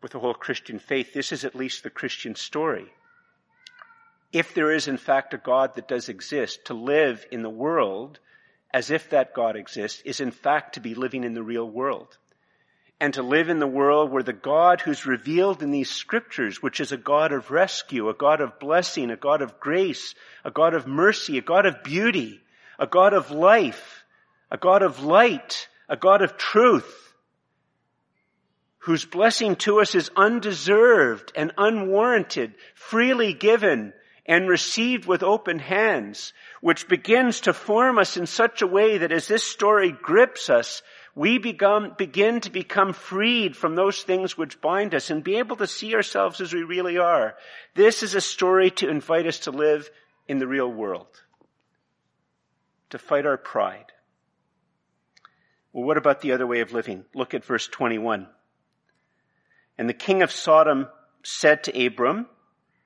[0.02, 2.92] with the whole Christian faith, this is at least the Christian story.
[4.32, 8.20] If there is in fact a God that does exist, to live in the world
[8.72, 12.19] as if that God exists is in fact to be living in the real world
[13.00, 16.80] and to live in the world where the God who's revealed in these scriptures, which
[16.80, 20.74] is a God of rescue, a God of blessing, a God of grace, a God
[20.74, 22.42] of mercy, a God of beauty,
[22.78, 24.04] a God of life,
[24.52, 27.14] a God of light, a God of truth,
[28.80, 33.94] whose blessing to us is undeserved and unwarranted, freely given
[34.26, 39.12] and received with open hands, which begins to form us in such a way that
[39.12, 40.82] as this story grips us,
[41.16, 45.56] we become, begin to become freed from those things which bind us and be able
[45.58, 47.36] to see ourselves as we really are.
[47.76, 49.90] This is a story to invite us to live
[50.28, 51.24] in the real world,
[52.92, 53.92] to fight our pride.
[55.74, 57.06] Well, what about the other way of living?
[57.14, 58.28] Look at verse 21.
[59.78, 60.88] And the king of Sodom
[61.24, 62.28] said to Abram,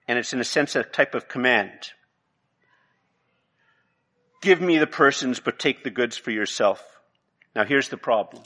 [0.07, 1.91] and it's in a sense a type of command,
[4.41, 6.93] give me the persons, but take the goods for yourself.
[7.56, 8.43] Now here's the problem.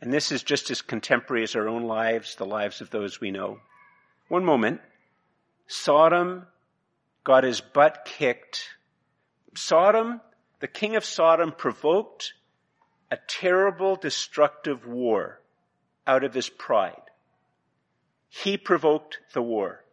[0.00, 3.30] And this is just as contemporary as our own lives, the lives of those we
[3.30, 3.58] know.
[4.28, 4.80] One moment.
[5.66, 6.46] Sodom
[7.22, 8.64] got his butt kicked.
[9.54, 10.20] Sodom,
[10.60, 12.32] the king of Sodom provoked
[13.10, 15.40] a terrible destructive war
[16.06, 17.02] out of his pride.
[18.28, 19.84] He provoked the war.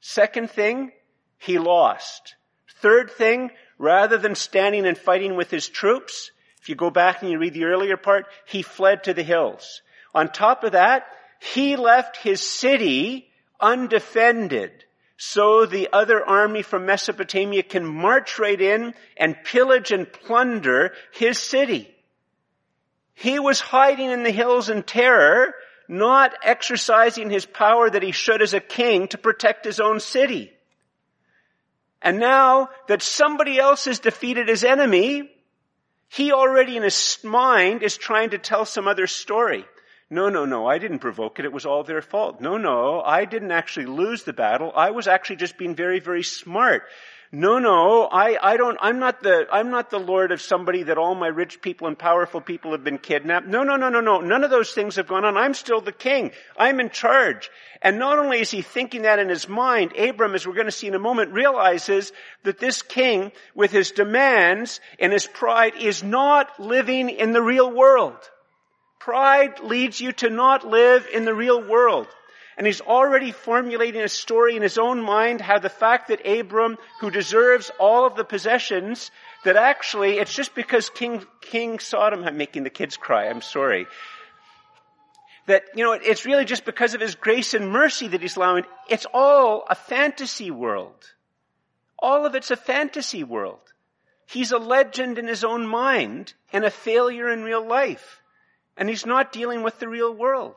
[0.00, 0.92] Second thing,
[1.38, 2.34] he lost.
[2.80, 3.50] Third thing,
[3.80, 7.54] rather than standing and fighting with his troops, if you go back and you read
[7.54, 9.80] the earlier part, he fled to the hills.
[10.14, 11.06] On top of that,
[11.40, 14.84] he left his city undefended
[15.16, 21.38] so the other army from Mesopotamia can march right in and pillage and plunder his
[21.38, 21.94] city.
[23.14, 25.54] He was hiding in the hills in terror,
[25.88, 30.52] not exercising his power that he should as a king to protect his own city.
[32.02, 35.30] And now that somebody else has defeated his enemy,
[36.08, 39.64] he already in his mind is trying to tell some other story.
[40.08, 41.44] No, no, no, I didn't provoke it.
[41.44, 42.40] It was all their fault.
[42.40, 44.72] No, no, I didn't actually lose the battle.
[44.74, 46.82] I was actually just being very, very smart.
[47.32, 50.98] No, no, I, I don't, I'm not the, I'm not the Lord of somebody that
[50.98, 53.46] all my rich people and powerful people have been kidnapped.
[53.46, 54.20] No, no, no, no, no.
[54.20, 55.36] None of those things have gone on.
[55.36, 56.32] I'm still the king.
[56.58, 57.48] I'm in charge.
[57.82, 60.72] And not only is he thinking that in his mind, Abram, as we're going to
[60.72, 62.10] see in a moment, realizes
[62.42, 67.70] that this king, with his demands and his pride, is not living in the real
[67.70, 68.18] world.
[68.98, 72.08] Pride leads you to not live in the real world.
[72.60, 76.76] And he's already formulating a story in his own mind how the fact that Abram,
[77.00, 79.10] who deserves all of the possessions,
[79.46, 83.86] that actually it's just because King, King Sodom, I'm making the kids cry, I'm sorry.
[85.46, 88.64] That, you know, it's really just because of his grace and mercy that he's allowing.
[88.90, 91.02] It's all a fantasy world.
[91.98, 93.72] All of it's a fantasy world.
[94.26, 98.20] He's a legend in his own mind and a failure in real life.
[98.76, 100.56] And he's not dealing with the real world.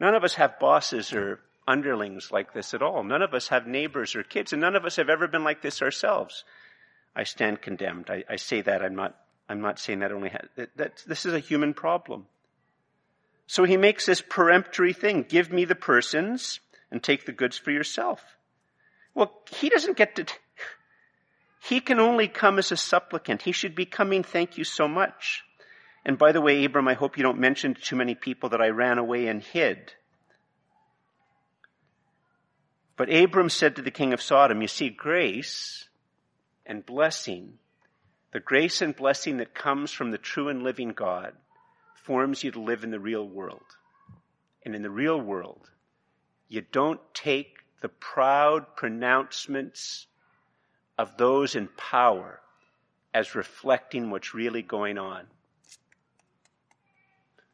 [0.00, 3.04] None of us have bosses or underlings like this at all.
[3.04, 5.62] None of us have neighbors or kids, and none of us have ever been like
[5.62, 6.44] this ourselves.
[7.14, 8.08] I stand condemned.
[8.08, 8.82] I, I say that.
[8.82, 9.14] I'm not,
[9.48, 12.26] I'm not saying that only, that, that this is a human problem.
[13.46, 15.26] So he makes this peremptory thing.
[15.28, 18.22] Give me the persons and take the goods for yourself.
[19.14, 20.26] Well, he doesn't get to,
[21.62, 23.42] he can only come as a supplicant.
[23.42, 25.42] He should be coming, thank you so much.
[26.04, 28.60] And by the way, Abram, I hope you don't mention to too many people that
[28.60, 29.92] I ran away and hid.
[32.96, 35.88] But Abram said to the king of Sodom, you see, grace
[36.66, 37.54] and blessing,
[38.32, 41.32] the grace and blessing that comes from the true and living God
[41.94, 43.64] forms you to live in the real world.
[44.64, 45.70] And in the real world,
[46.48, 50.06] you don't take the proud pronouncements
[50.98, 52.40] of those in power
[53.14, 55.26] as reflecting what's really going on.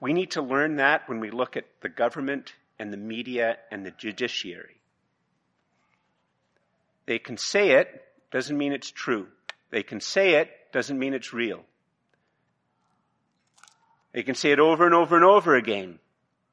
[0.01, 3.84] We need to learn that when we look at the government and the media and
[3.84, 4.80] the judiciary.
[7.07, 9.28] They can say it, doesn't mean it's true.
[9.70, 11.64] They can say it, doesn't mean it's real.
[14.12, 15.99] They can say it over and over and over again,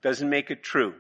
[0.02, 0.94] doesn't make it true.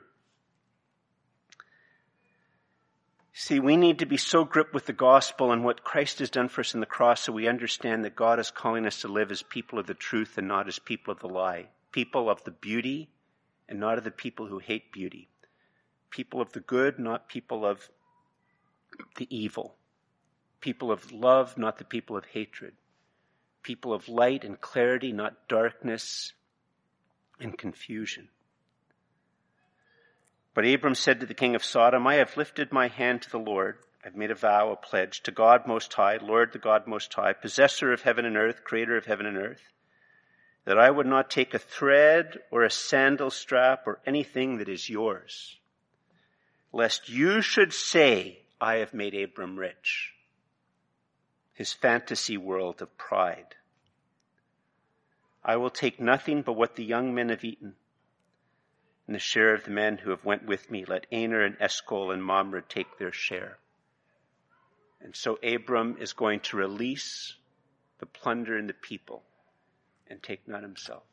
[3.35, 6.49] See, we need to be so gripped with the gospel and what Christ has done
[6.49, 9.31] for us in the cross so we understand that God is calling us to live
[9.31, 12.51] as people of the truth and not as people of the lie people of the
[12.51, 13.07] beauty
[13.69, 15.29] and not of the people who hate beauty.
[16.09, 17.89] People of the good, not people of
[19.15, 19.75] the evil.
[20.59, 22.73] People of love, not the people of hatred.
[23.61, 26.33] People of light and clarity, not darkness
[27.39, 28.27] and confusion.
[30.53, 33.39] But Abram said to the king of Sodom, I have lifted my hand to the
[33.39, 33.77] Lord.
[34.05, 37.33] I've made a vow, a pledge to God Most High, Lord the God Most High,
[37.33, 39.71] possessor of heaven and earth, creator of heaven and earth
[40.65, 44.89] that I would not take a thread or a sandal strap or anything that is
[44.89, 45.57] yours,
[46.71, 50.13] lest you should say, I have made Abram rich.
[51.53, 53.55] His fantasy world of pride.
[55.43, 57.75] I will take nothing but what the young men have eaten.
[59.05, 62.11] And the share of the men who have went with me, let Aner and Eshcol
[62.11, 63.57] and Mamre take their share.
[65.01, 67.35] And so Abram is going to release
[67.99, 69.23] the plunder and the people
[70.09, 71.03] and take none himself.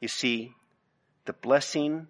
[0.00, 0.52] You see,
[1.24, 2.08] the blessing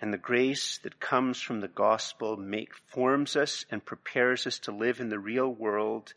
[0.00, 4.72] and the grace that comes from the gospel make, forms us and prepares us to
[4.72, 6.14] live in the real world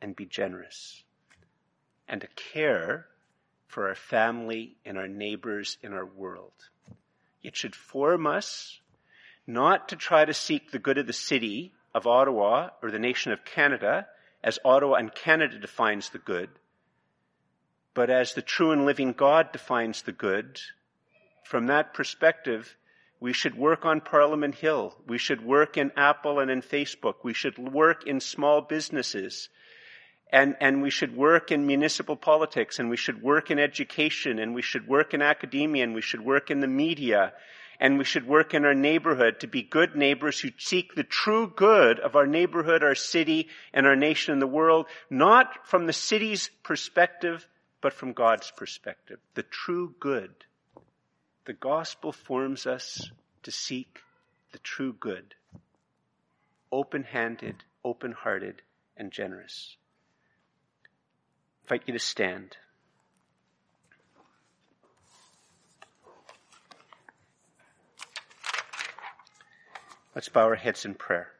[0.00, 1.02] and be generous
[2.08, 3.06] and to care
[3.66, 6.52] for our family and our neighbors in our world.
[7.42, 8.80] It should form us
[9.46, 13.32] not to try to seek the good of the city of Ottawa or the nation
[13.32, 14.06] of Canada
[14.44, 16.50] as Ottawa and Canada defines the good,
[17.94, 20.60] but as the true and living God defines the good.
[21.44, 22.76] From that perspective,
[23.20, 24.94] we should work on Parliament Hill.
[25.06, 27.16] We should work in Apple and in Facebook.
[27.22, 29.48] We should work in small businesses.
[30.32, 34.54] And, and we should work in municipal politics and we should work in education and
[34.54, 37.34] we should work in academia and we should work in the media
[37.78, 41.52] and we should work in our neighborhood to be good neighbors who seek the true
[41.54, 45.92] good of our neighborhood, our city, and our nation and the world, not from the
[45.92, 47.46] city's perspective,
[47.82, 49.18] but from God's perspective.
[49.34, 50.32] The true good
[51.44, 53.10] the gospel forms us
[53.42, 53.98] to seek
[54.52, 55.34] the true good,
[56.70, 58.62] open handed, open hearted,
[58.96, 59.76] and generous.
[61.64, 62.56] Invite you to stand.
[70.14, 71.32] Let's bow our heads in prayer.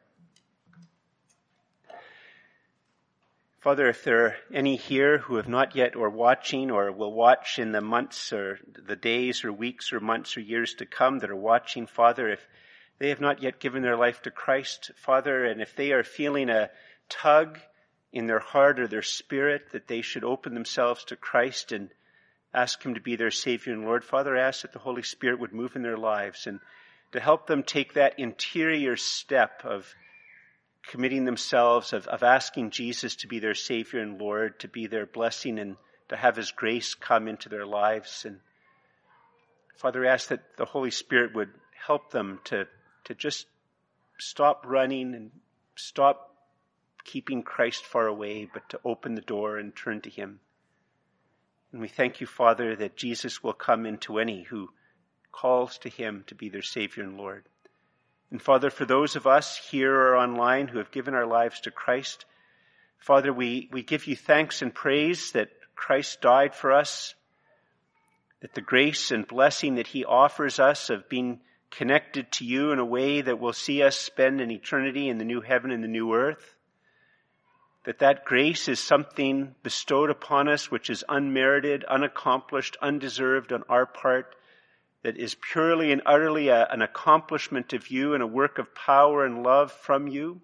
[3.63, 7.59] Father, if there are any here who have not yet or watching or will watch
[7.59, 11.29] in the months or the days or weeks or months or years to come that
[11.29, 12.45] are watching, Father, if
[12.99, 16.49] they have not yet given their life to Christ, Father, and if they are feeling
[16.49, 16.71] a
[17.07, 17.57] tug
[18.11, 21.89] in their heart or their spirit that they should open themselves to Christ and
[22.53, 25.39] ask Him to be their Savior and Lord, Father, I ask that the Holy Spirit
[25.39, 26.59] would move in their lives and
[27.13, 29.95] to help them take that interior step of
[30.87, 35.05] committing themselves, of, of asking Jesus to be their Savior and Lord, to be their
[35.05, 35.77] blessing and
[36.09, 38.25] to have His grace come into their lives.
[38.25, 38.39] And
[39.77, 41.51] Father, I ask that the Holy Spirit would
[41.85, 42.67] help them to,
[43.05, 43.47] to just
[44.19, 45.31] stop running and
[45.75, 46.35] stop
[47.03, 50.39] keeping Christ far away, but to open the door and turn to Him.
[51.71, 54.69] And we thank you, Father, that Jesus will come into any who
[55.31, 57.45] calls to Him to be their Savior and Lord.
[58.33, 61.71] And Father, for those of us here or online who have given our lives to
[61.71, 62.25] Christ,
[62.97, 67.13] Father, we, we give you thanks and praise that Christ died for us,
[68.41, 72.79] that the grace and blessing that he offers us of being connected to you in
[72.79, 75.87] a way that will see us spend an eternity in the new heaven and the
[75.87, 76.55] new earth,
[77.83, 83.85] that that grace is something bestowed upon us which is unmerited, unaccomplished, undeserved on our
[83.85, 84.35] part,
[85.03, 89.25] that is purely and utterly a, an accomplishment of you and a work of power
[89.25, 90.41] and love from you.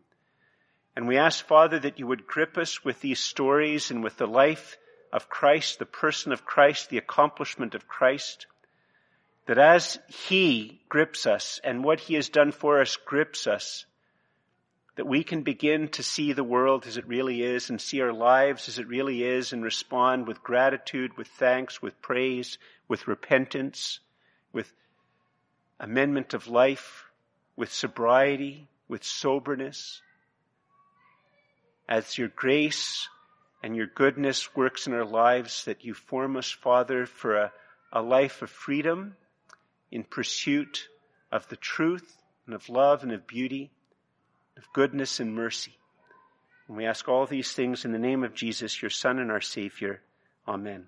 [0.96, 4.28] And we ask, Father, that you would grip us with these stories and with the
[4.28, 4.78] life
[5.14, 8.48] of Christ, the person of Christ, the accomplishment of Christ.
[9.48, 13.86] That as He grips us and what He has done for us grips us,
[14.98, 18.12] that we can begin to see the world as it really is and see our
[18.12, 22.58] lives as it really is and respond with gratitude, with thanks, with praise,
[22.90, 24.02] with repentance,
[24.54, 24.72] with
[25.80, 27.06] amendment of life,
[27.56, 30.02] with sobriety, with soberness.
[31.88, 33.08] As your grace
[33.64, 37.52] and your goodness works in our lives, that you form us, Father, for a,
[37.92, 39.16] a life of freedom
[39.92, 40.88] in pursuit
[41.32, 43.72] of the truth and of love and of beauty,
[44.58, 45.78] of goodness and mercy.
[46.68, 49.42] And we ask all these things in the name of Jesus, your Son and our
[49.42, 50.02] Savior.
[50.48, 50.88] Amen.